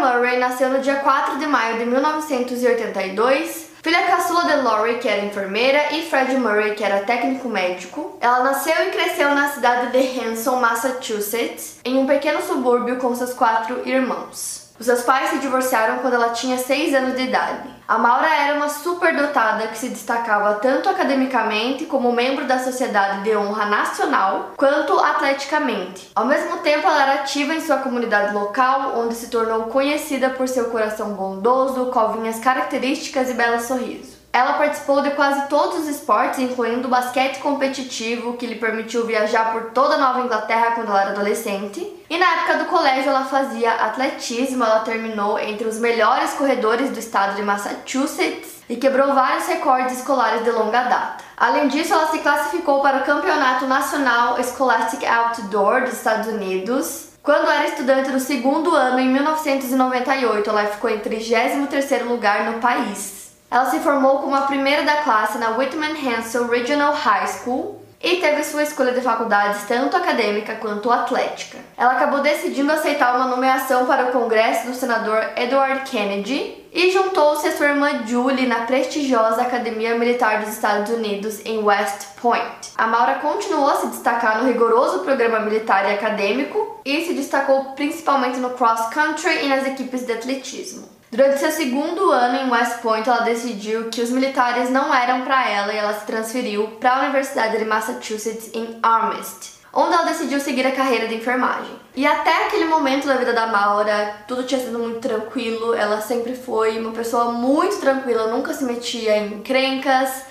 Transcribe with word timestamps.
Murray 0.00 0.38
nasceu 0.38 0.68
no 0.68 0.80
dia 0.80 0.96
4 0.96 1.38
de 1.38 1.46
maio 1.46 1.78
de 1.78 1.86
1982 1.86 3.68
Filha 3.80 4.02
caçula 4.02 4.44
de 4.44 4.56
Laurie, 4.56 4.98
que 4.98 5.08
era 5.08 5.24
enfermeira, 5.24 5.94
e 5.94 6.02
Fred 6.02 6.36
Murray, 6.36 6.74
que 6.74 6.82
era 6.82 7.04
técnico 7.04 7.48
médico. 7.48 8.18
Ela 8.20 8.42
nasceu 8.42 8.74
e 8.86 8.90
cresceu 8.90 9.34
na 9.34 9.48
cidade 9.50 9.92
de 9.92 10.20
Hanson, 10.20 10.56
Massachusetts, 10.56 11.78
em 11.84 11.96
um 11.96 12.06
pequeno 12.06 12.42
subúrbio 12.42 12.96
com 12.96 13.14
seus 13.14 13.32
quatro 13.32 13.88
irmãos. 13.88 14.67
Os 14.78 14.86
seus 14.86 15.02
pais 15.02 15.30
se 15.30 15.38
divorciaram 15.38 15.98
quando 15.98 16.14
ela 16.14 16.28
tinha 16.28 16.56
6 16.56 16.94
anos 16.94 17.16
de 17.16 17.22
idade. 17.22 17.68
A 17.88 17.98
Maura 17.98 18.28
era 18.28 18.54
uma 18.54 18.68
superdotada 18.68 19.66
que 19.66 19.78
se 19.78 19.88
destacava 19.88 20.54
tanto 20.56 20.88
academicamente 20.88 21.84
como 21.86 22.12
membro 22.12 22.46
da 22.46 22.60
Sociedade 22.60 23.22
de 23.22 23.36
Honra 23.36 23.66
Nacional, 23.66 24.52
quanto 24.56 24.96
atleticamente. 25.00 26.12
Ao 26.14 26.26
mesmo 26.26 26.58
tempo, 26.58 26.86
ela 26.86 27.02
era 27.02 27.14
ativa 27.22 27.54
em 27.54 27.60
sua 27.60 27.78
comunidade 27.78 28.32
local, 28.32 28.92
onde 28.98 29.14
se 29.14 29.28
tornou 29.28 29.64
conhecida 29.64 30.30
por 30.30 30.46
seu 30.46 30.66
coração 30.66 31.14
bondoso, 31.14 31.86
covinhas 31.86 32.38
características 32.38 33.30
e 33.30 33.34
belo 33.34 33.60
sorriso. 33.60 34.17
Ela 34.32 34.54
participou 34.54 35.00
de 35.02 35.10
quase 35.10 35.48
todos 35.48 35.80
os 35.80 35.88
esportes, 35.88 36.38
incluindo 36.38 36.86
o 36.86 36.90
basquete 36.90 37.38
competitivo, 37.38 38.36
que 38.36 38.46
lhe 38.46 38.56
permitiu 38.56 39.06
viajar 39.06 39.52
por 39.52 39.70
toda 39.70 39.94
a 39.94 39.98
Nova 39.98 40.20
Inglaterra 40.20 40.72
quando 40.72 40.88
ela 40.88 41.00
era 41.00 41.10
adolescente. 41.10 41.86
E 42.08 42.18
na 42.18 42.26
época 42.34 42.58
do 42.58 42.64
colégio 42.66 43.10
ela 43.10 43.24
fazia 43.24 43.72
atletismo, 43.72 44.64
ela 44.64 44.80
terminou 44.80 45.38
entre 45.38 45.66
os 45.66 45.78
melhores 45.78 46.34
corredores 46.34 46.90
do 46.90 46.98
estado 46.98 47.36
de 47.36 47.42
Massachusetts 47.42 48.62
e 48.68 48.76
quebrou 48.76 49.14
vários 49.14 49.46
recordes 49.46 49.98
escolares 49.98 50.44
de 50.44 50.50
longa 50.50 50.82
data. 50.82 51.24
Além 51.36 51.68
disso, 51.68 51.94
ela 51.94 52.08
se 52.08 52.18
classificou 52.18 52.82
para 52.82 52.98
o 52.98 53.04
Campeonato 53.04 53.66
Nacional 53.66 54.36
Scholastic 54.42 55.04
Outdoor 55.04 55.82
dos 55.82 55.94
Estados 55.94 56.28
Unidos, 56.28 57.08
quando 57.22 57.50
era 57.50 57.66
estudante 57.66 58.10
do 58.10 58.20
segundo 58.20 58.74
ano, 58.74 58.98
em 58.98 59.08
1998, 59.08 60.48
ela 60.48 60.64
ficou 60.64 60.88
em 60.88 60.98
33º 60.98 62.04
lugar 62.04 62.50
no 62.50 62.58
país. 62.58 63.27
Ela 63.50 63.70
se 63.70 63.80
formou 63.80 64.18
como 64.18 64.34
a 64.34 64.42
primeira 64.42 64.82
da 64.82 64.98
classe 64.98 65.38
na 65.38 65.56
Whitman 65.56 65.96
Hansel 65.96 66.48
Regional 66.48 66.92
High 66.92 67.26
School 67.28 67.82
e 68.00 68.16
teve 68.16 68.44
sua 68.44 68.62
escolha 68.62 68.92
de 68.92 69.00
faculdades 69.00 69.62
tanto 69.66 69.96
acadêmica 69.96 70.56
quanto 70.56 70.92
atlética. 70.92 71.58
Ela 71.76 71.92
acabou 71.92 72.20
decidindo 72.20 72.70
aceitar 72.70 73.16
uma 73.16 73.26
nomeação 73.26 73.86
para 73.86 74.08
o 74.08 74.12
Congresso 74.12 74.66
do 74.66 74.74
senador 74.74 75.30
Edward 75.34 75.90
Kennedy 75.90 76.62
e 76.70 76.90
juntou-se 76.90 77.48
a 77.48 77.56
sua 77.56 77.68
irmã 77.68 78.06
Julie 78.06 78.46
na 78.46 78.66
prestigiosa 78.66 79.40
Academia 79.40 79.96
Militar 79.96 80.40
dos 80.40 80.50
Estados 80.50 80.92
Unidos 80.92 81.40
em 81.46 81.64
West 81.64 82.06
Point. 82.20 82.72
A 82.76 82.86
Maura 82.86 83.14
continuou 83.14 83.70
a 83.70 83.76
se 83.76 83.86
destacar 83.86 84.42
no 84.42 84.46
rigoroso 84.46 85.00
programa 85.00 85.40
militar 85.40 85.88
e 85.88 85.94
acadêmico 85.94 86.80
e 86.84 87.06
se 87.06 87.14
destacou 87.14 87.72
principalmente 87.74 88.38
no 88.38 88.50
cross 88.50 88.88
country 88.90 89.44
e 89.44 89.48
nas 89.48 89.66
equipes 89.66 90.04
de 90.04 90.12
atletismo. 90.12 90.97
Durante 91.10 91.38
seu 91.38 91.50
segundo 91.50 92.10
ano 92.10 92.36
em 92.36 92.50
West 92.50 92.82
Point, 92.82 93.08
ela 93.08 93.22
decidiu 93.22 93.88
que 93.88 94.02
os 94.02 94.10
militares 94.10 94.68
não 94.68 94.94
eram 94.94 95.22
para 95.22 95.48
ela 95.48 95.72
e 95.72 95.76
ela 95.78 95.94
se 95.94 96.04
transferiu 96.04 96.66
para 96.78 96.96
a 96.96 97.00
Universidade 97.00 97.56
de 97.56 97.64
Massachusetts 97.64 98.50
em 98.52 98.78
Amherst, 98.82 99.54
onde 99.72 99.94
ela 99.94 100.04
decidiu 100.04 100.38
seguir 100.38 100.66
a 100.66 100.72
carreira 100.72 101.08
de 101.08 101.14
enfermagem. 101.14 101.70
E 101.96 102.06
até 102.06 102.44
aquele 102.44 102.66
momento 102.66 103.06
da 103.06 103.14
vida 103.14 103.32
da 103.32 103.46
Maura, 103.46 104.16
tudo 104.28 104.42
tinha 104.42 104.60
sido 104.60 104.78
muito 104.78 105.00
tranquilo, 105.00 105.72
ela 105.74 105.98
sempre 106.02 106.34
foi 106.34 106.78
uma 106.78 106.92
pessoa 106.92 107.32
muito 107.32 107.80
tranquila, 107.80 108.26
nunca 108.26 108.52
se 108.52 108.64
metia 108.64 109.16
em 109.16 109.40
crencas. 109.40 110.24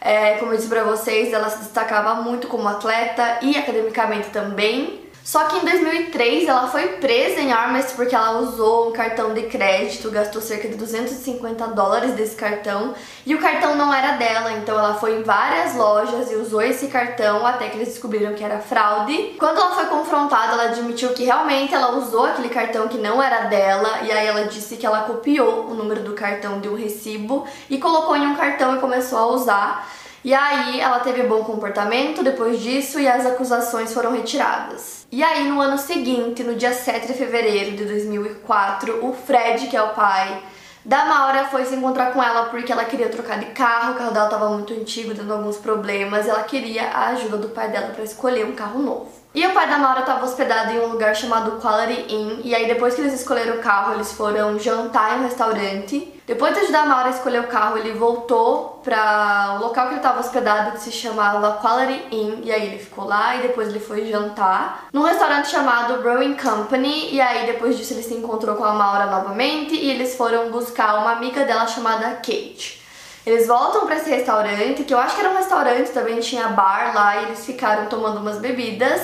É, 0.00 0.36
como 0.36 0.52
eu 0.52 0.56
disse 0.56 0.68
para 0.68 0.84
vocês, 0.84 1.32
ela 1.32 1.50
se 1.50 1.58
destacava 1.58 2.14
muito 2.22 2.46
como 2.46 2.68
atleta 2.68 3.40
e 3.42 3.58
academicamente 3.58 4.28
também. 4.30 4.99
Só 5.22 5.44
que 5.44 5.56
em 5.56 5.60
2003 5.60 6.48
ela 6.48 6.66
foi 6.68 6.88
presa 6.94 7.40
em 7.40 7.52
armas 7.52 7.92
porque 7.92 8.14
ela 8.14 8.38
usou 8.40 8.88
um 8.88 8.92
cartão 8.92 9.34
de 9.34 9.42
crédito, 9.42 10.10
gastou 10.10 10.40
cerca 10.40 10.66
de 10.66 10.76
250 10.76 11.66
dólares 11.68 12.12
desse 12.12 12.34
cartão 12.34 12.94
e 13.26 13.34
o 13.34 13.38
cartão 13.38 13.76
não 13.76 13.92
era 13.92 14.12
dela, 14.12 14.52
então 14.52 14.78
ela 14.78 14.94
foi 14.94 15.18
em 15.18 15.22
várias 15.22 15.76
lojas 15.76 16.30
e 16.30 16.36
usou 16.36 16.62
esse 16.62 16.86
cartão 16.86 17.46
até 17.46 17.68
que 17.68 17.76
eles 17.76 17.88
descobriram 17.88 18.34
que 18.34 18.42
era 18.42 18.60
fraude. 18.60 19.34
Quando 19.38 19.58
ela 19.58 19.74
foi 19.74 19.86
confrontada, 19.86 20.54
ela 20.54 20.64
admitiu 20.64 21.10
que 21.10 21.24
realmente 21.24 21.74
ela 21.74 21.96
usou 21.98 22.24
aquele 22.24 22.48
cartão 22.48 22.88
que 22.88 22.96
não 22.96 23.22
era 23.22 23.42
dela 23.42 24.00
e 24.02 24.10
aí 24.10 24.26
ela 24.26 24.44
disse 24.46 24.76
que 24.78 24.86
ela 24.86 25.02
copiou 25.02 25.66
o 25.66 25.74
número 25.74 26.00
do 26.00 26.14
cartão 26.14 26.60
de 26.60 26.68
um 26.68 26.74
recibo 26.74 27.46
e 27.68 27.76
colocou 27.76 28.16
em 28.16 28.26
um 28.26 28.34
cartão 28.34 28.74
e 28.74 28.80
começou 28.80 29.18
a 29.18 29.26
usar. 29.26 29.90
E 30.24 30.34
aí 30.34 30.80
ela 30.80 31.00
teve 31.00 31.22
bom 31.24 31.44
comportamento 31.44 32.22
depois 32.22 32.60
disso 32.60 32.98
e 32.98 33.08
as 33.08 33.24
acusações 33.24 33.92
foram 33.92 34.12
retiradas. 34.12 34.99
E 35.12 35.24
aí 35.24 35.48
no 35.48 35.60
ano 35.60 35.76
seguinte, 35.76 36.44
no 36.44 36.54
dia 36.54 36.72
7 36.72 37.08
de 37.08 37.14
fevereiro 37.14 37.76
de 37.76 37.84
2004, 37.84 39.04
o 39.04 39.12
Fred, 39.12 39.66
que 39.66 39.76
é 39.76 39.82
o 39.82 39.88
pai 39.88 40.40
da 40.84 41.04
Maura, 41.04 41.46
foi 41.46 41.64
se 41.64 41.74
encontrar 41.74 42.12
com 42.12 42.22
ela 42.22 42.44
porque 42.44 42.70
ela 42.70 42.84
queria 42.84 43.08
trocar 43.08 43.40
de 43.40 43.46
carro, 43.46 43.94
o 43.94 43.96
carro 43.96 44.12
dela 44.12 44.26
estava 44.26 44.48
muito 44.50 44.72
antigo, 44.72 45.12
dando 45.12 45.32
alguns 45.32 45.56
problemas, 45.56 46.26
e 46.26 46.30
ela 46.30 46.44
queria 46.44 46.84
a 46.90 47.08
ajuda 47.08 47.38
do 47.38 47.48
pai 47.48 47.68
dela 47.70 47.88
para 47.88 48.04
escolher 48.04 48.46
um 48.46 48.52
carro 48.52 48.80
novo. 48.80 49.10
E 49.34 49.44
o 49.44 49.52
pai 49.52 49.68
da 49.68 49.78
Maura 49.78 50.00
estava 50.00 50.24
hospedado 50.24 50.72
em 50.72 50.78
um 50.78 50.92
lugar 50.92 51.14
chamado 51.16 51.60
Quality 51.60 52.14
Inn, 52.14 52.40
e 52.44 52.54
aí 52.54 52.68
depois 52.68 52.94
que 52.94 53.00
eles 53.00 53.14
escolheram 53.14 53.56
o 53.56 53.62
carro, 53.62 53.94
eles 53.94 54.12
foram 54.12 54.60
jantar 54.60 55.16
em 55.16 55.20
um 55.20 55.24
restaurante. 55.24 56.19
Depois 56.26 56.54
de 56.54 56.60
ajudar 56.60 56.82
a 56.82 56.86
Maura 56.86 57.06
a 57.06 57.10
escolher 57.10 57.40
o 57.40 57.48
carro, 57.48 57.76
ele 57.76 57.92
voltou 57.92 58.80
para 58.84 59.56
o 59.56 59.62
local 59.62 59.86
que 59.86 59.94
ele 59.94 60.00
estava 60.00 60.20
hospedado, 60.20 60.72
que 60.72 60.80
se 60.80 60.92
chamava 60.92 61.58
Quality 61.60 62.14
Inn, 62.14 62.40
e 62.44 62.52
aí 62.52 62.66
ele 62.68 62.78
ficou 62.78 63.04
lá 63.04 63.36
e 63.36 63.42
depois 63.42 63.68
ele 63.68 63.80
foi 63.80 64.06
jantar 64.06 64.86
num 64.92 65.02
restaurante 65.02 65.48
chamado 65.48 66.00
Brewing 66.02 66.34
Company, 66.34 67.12
e 67.12 67.20
aí 67.20 67.46
depois 67.46 67.76
disso 67.76 67.94
ele 67.94 68.02
se 68.02 68.14
encontrou 68.14 68.54
com 68.54 68.64
a 68.64 68.72
Maura 68.72 69.06
novamente 69.06 69.74
e 69.74 69.90
eles 69.90 70.16
foram 70.16 70.50
buscar 70.50 71.00
uma 71.00 71.12
amiga 71.12 71.44
dela 71.44 71.66
chamada 71.66 72.10
Kate. 72.16 72.80
Eles 73.26 73.46
voltam 73.46 73.84
para 73.84 73.96
esse 73.96 74.08
restaurante, 74.08 74.84
que 74.84 74.94
eu 74.94 74.98
acho 74.98 75.14
que 75.14 75.20
era 75.20 75.30
um 75.30 75.36
restaurante, 75.36 75.90
também 75.90 76.20
tinha 76.20 76.48
bar 76.48 76.92
lá, 76.94 77.16
e 77.16 77.24
eles 77.24 77.44
ficaram 77.44 77.86
tomando 77.86 78.18
umas 78.18 78.38
bebidas. 78.38 79.00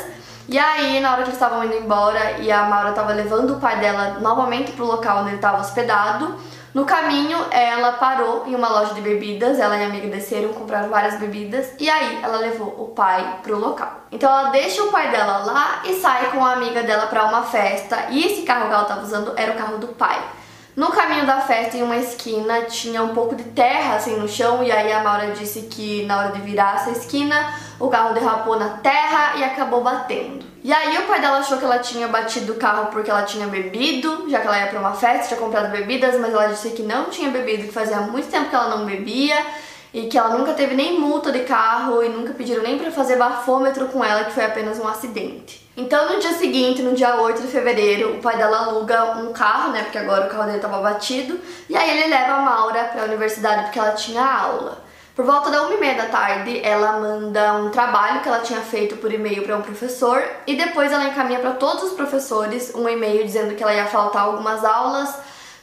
E 0.48 0.59
aí, 0.59 1.00
na 1.00 1.10
hora 1.10 1.22
que 1.22 1.31
eles 1.31 1.34
estavam 1.34 1.65
indo 1.65 1.75
embora 1.75 2.38
e 2.38 2.53
a 2.53 2.62
Maura 2.62 2.91
estava 2.91 3.12
levando 3.12 3.54
o 3.54 3.60
pai 3.60 3.81
dela 3.81 4.19
novamente 4.21 4.72
pro 4.72 4.87
local 4.87 5.19
onde 5.19 5.31
ele 5.31 5.37
estava 5.37 5.60
hospedado, 5.60 6.37
no 6.76 6.84
caminho 6.84 7.38
ela 7.50 7.92
parou 7.92 8.47
em 8.47 8.54
uma 8.54 8.69
loja 8.69 8.92
de 8.92 9.00
bebidas, 9.00 9.59
ela 9.59 9.78
e 9.78 9.82
a 9.82 9.87
amiga 9.87 10.09
desceram, 10.09 10.53
compraram 10.53 10.91
várias 10.91 11.19
bebidas 11.19 11.72
e 11.81 11.88
aí 11.88 12.20
ela 12.22 12.37
levou 12.37 12.69
o 12.69 12.88
pai 12.88 13.38
pro 13.42 13.59
local. 13.59 14.03
Então 14.12 14.28
ela 14.28 14.50
deixa 14.50 14.82
o 14.82 14.91
pai 14.91 15.10
dela 15.10 15.38
lá 15.38 15.81
e 15.86 15.94
sai 15.94 16.31
com 16.32 16.44
a 16.44 16.53
amiga 16.53 16.82
dela 16.82 17.06
para 17.06 17.25
uma 17.25 17.44
festa 17.44 18.09
e 18.10 18.22
esse 18.26 18.42
carro 18.42 18.69
que 18.69 18.75
ela 18.75 18.82
estava 18.82 19.00
usando 19.00 19.32
era 19.36 19.53
o 19.53 19.56
carro 19.56 19.78
do 19.78 19.86
pai. 19.86 20.22
No 20.76 20.88
caminho 20.88 21.25
da 21.25 21.41
festa, 21.41 21.78
em 21.78 21.82
uma 21.82 21.97
esquina, 21.97 22.64
tinha 22.64 23.03
um 23.03 23.14
pouco 23.14 23.34
de 23.34 23.44
terra 23.44 23.97
assim 23.97 24.14
no 24.19 24.28
chão, 24.28 24.62
e 24.62 24.70
aí 24.70 24.92
a 24.92 25.03
Maura 25.03 25.31
disse 25.31 25.62
que 25.62 26.04
na 26.04 26.19
hora 26.19 26.32
de 26.32 26.42
virar 26.42 26.75
essa 26.75 26.91
esquina, 26.91 27.50
o 27.81 27.88
carro 27.88 28.12
derrapou 28.12 28.59
na 28.59 28.69
terra 28.69 29.38
e 29.38 29.42
acabou 29.42 29.82
batendo. 29.82 30.44
E 30.62 30.70
aí 30.70 30.98
o 30.98 31.06
pai 31.06 31.19
dela 31.19 31.38
achou 31.38 31.56
que 31.56 31.65
ela 31.65 31.78
tinha 31.78 32.09
batido 32.09 32.53
o 32.53 32.56
carro 32.56 32.91
porque 32.91 33.10
ela 33.10 33.22
tinha 33.22 33.47
bebido, 33.47 34.28
já 34.28 34.38
que 34.38 34.47
ela 34.47 34.59
ia 34.59 34.66
para 34.66 34.78
uma 34.78 34.92
festa, 34.92 35.28
tinha 35.28 35.41
comprado 35.41 35.72
bebidas, 35.72 36.20
mas 36.20 36.34
ela 36.34 36.48
disse 36.48 36.69
que 36.69 36.82
não 36.82 37.06
tinha 37.06 37.31
bebido, 37.31 37.62
que 37.62 37.72
fazia 37.72 38.03
muito 38.03 38.28
tempo 38.28 38.50
que 38.50 38.54
ela 38.54 38.77
não 38.77 38.84
bebia 38.84 39.47
e 39.95 40.09
que 40.09 40.18
ela 40.18 40.36
nunca 40.36 40.53
teve 40.53 40.74
nem 40.74 41.00
multa 41.00 41.33
de 41.33 41.41
carro 41.45 42.03
e 42.03 42.10
nunca 42.10 42.34
pediram 42.34 42.62
nem 42.62 42.78
para 42.78 42.91
fazer 42.91 43.16
bafômetro 43.16 43.86
com 43.86 44.04
ela, 44.04 44.24
que 44.24 44.33
foi 44.33 44.45
apenas 44.45 44.78
um 44.78 44.86
acidente. 44.86 45.66
Então, 45.76 46.10
no 46.10 46.18
dia 46.18 46.32
seguinte, 46.32 46.80
no 46.80 46.94
dia 46.94 47.20
8 47.20 47.42
de 47.42 47.48
fevereiro, 47.48 48.14
o 48.14 48.22
pai 48.22 48.38
dela 48.38 48.66
aluga 48.68 49.18
um 49.18 49.32
carro, 49.32 49.72
né? 49.72 49.82
Porque 49.82 49.98
agora 49.98 50.26
o 50.26 50.30
carro 50.30 50.44
dele 50.44 50.56
estava 50.56 50.80
batido. 50.80 51.38
E 51.68 51.76
aí 51.76 51.98
ele 51.98 52.08
leva 52.08 52.32
a 52.32 52.40
Maura 52.40 52.84
para 52.84 53.02
a 53.02 53.04
universidade 53.04 53.64
porque 53.64 53.78
ela 53.78 53.92
tinha 53.92 54.24
aula. 54.24 54.86
Por 55.14 55.24
volta 55.24 55.50
da 55.50 55.62
uma 55.62 55.74
e 55.74 55.78
meia 55.78 55.94
da 55.94 56.06
tarde, 56.06 56.60
ela 56.62 56.92
manda 56.92 57.54
um 57.54 57.70
trabalho 57.70 58.20
que 58.20 58.28
ela 58.28 58.40
tinha 58.40 58.60
feito 58.60 58.96
por 58.96 59.12
e-mail 59.12 59.42
para 59.42 59.56
um 59.56 59.62
professor 59.62 60.22
e 60.46 60.56
depois 60.56 60.92
ela 60.92 61.04
encaminha 61.04 61.40
para 61.40 61.52
todos 61.52 61.84
os 61.84 61.92
professores 61.92 62.74
um 62.74 62.88
e-mail 62.88 63.24
dizendo 63.24 63.54
que 63.54 63.62
ela 63.62 63.74
ia 63.74 63.86
faltar 63.86 64.24
algumas 64.24 64.64
aulas 64.64 65.14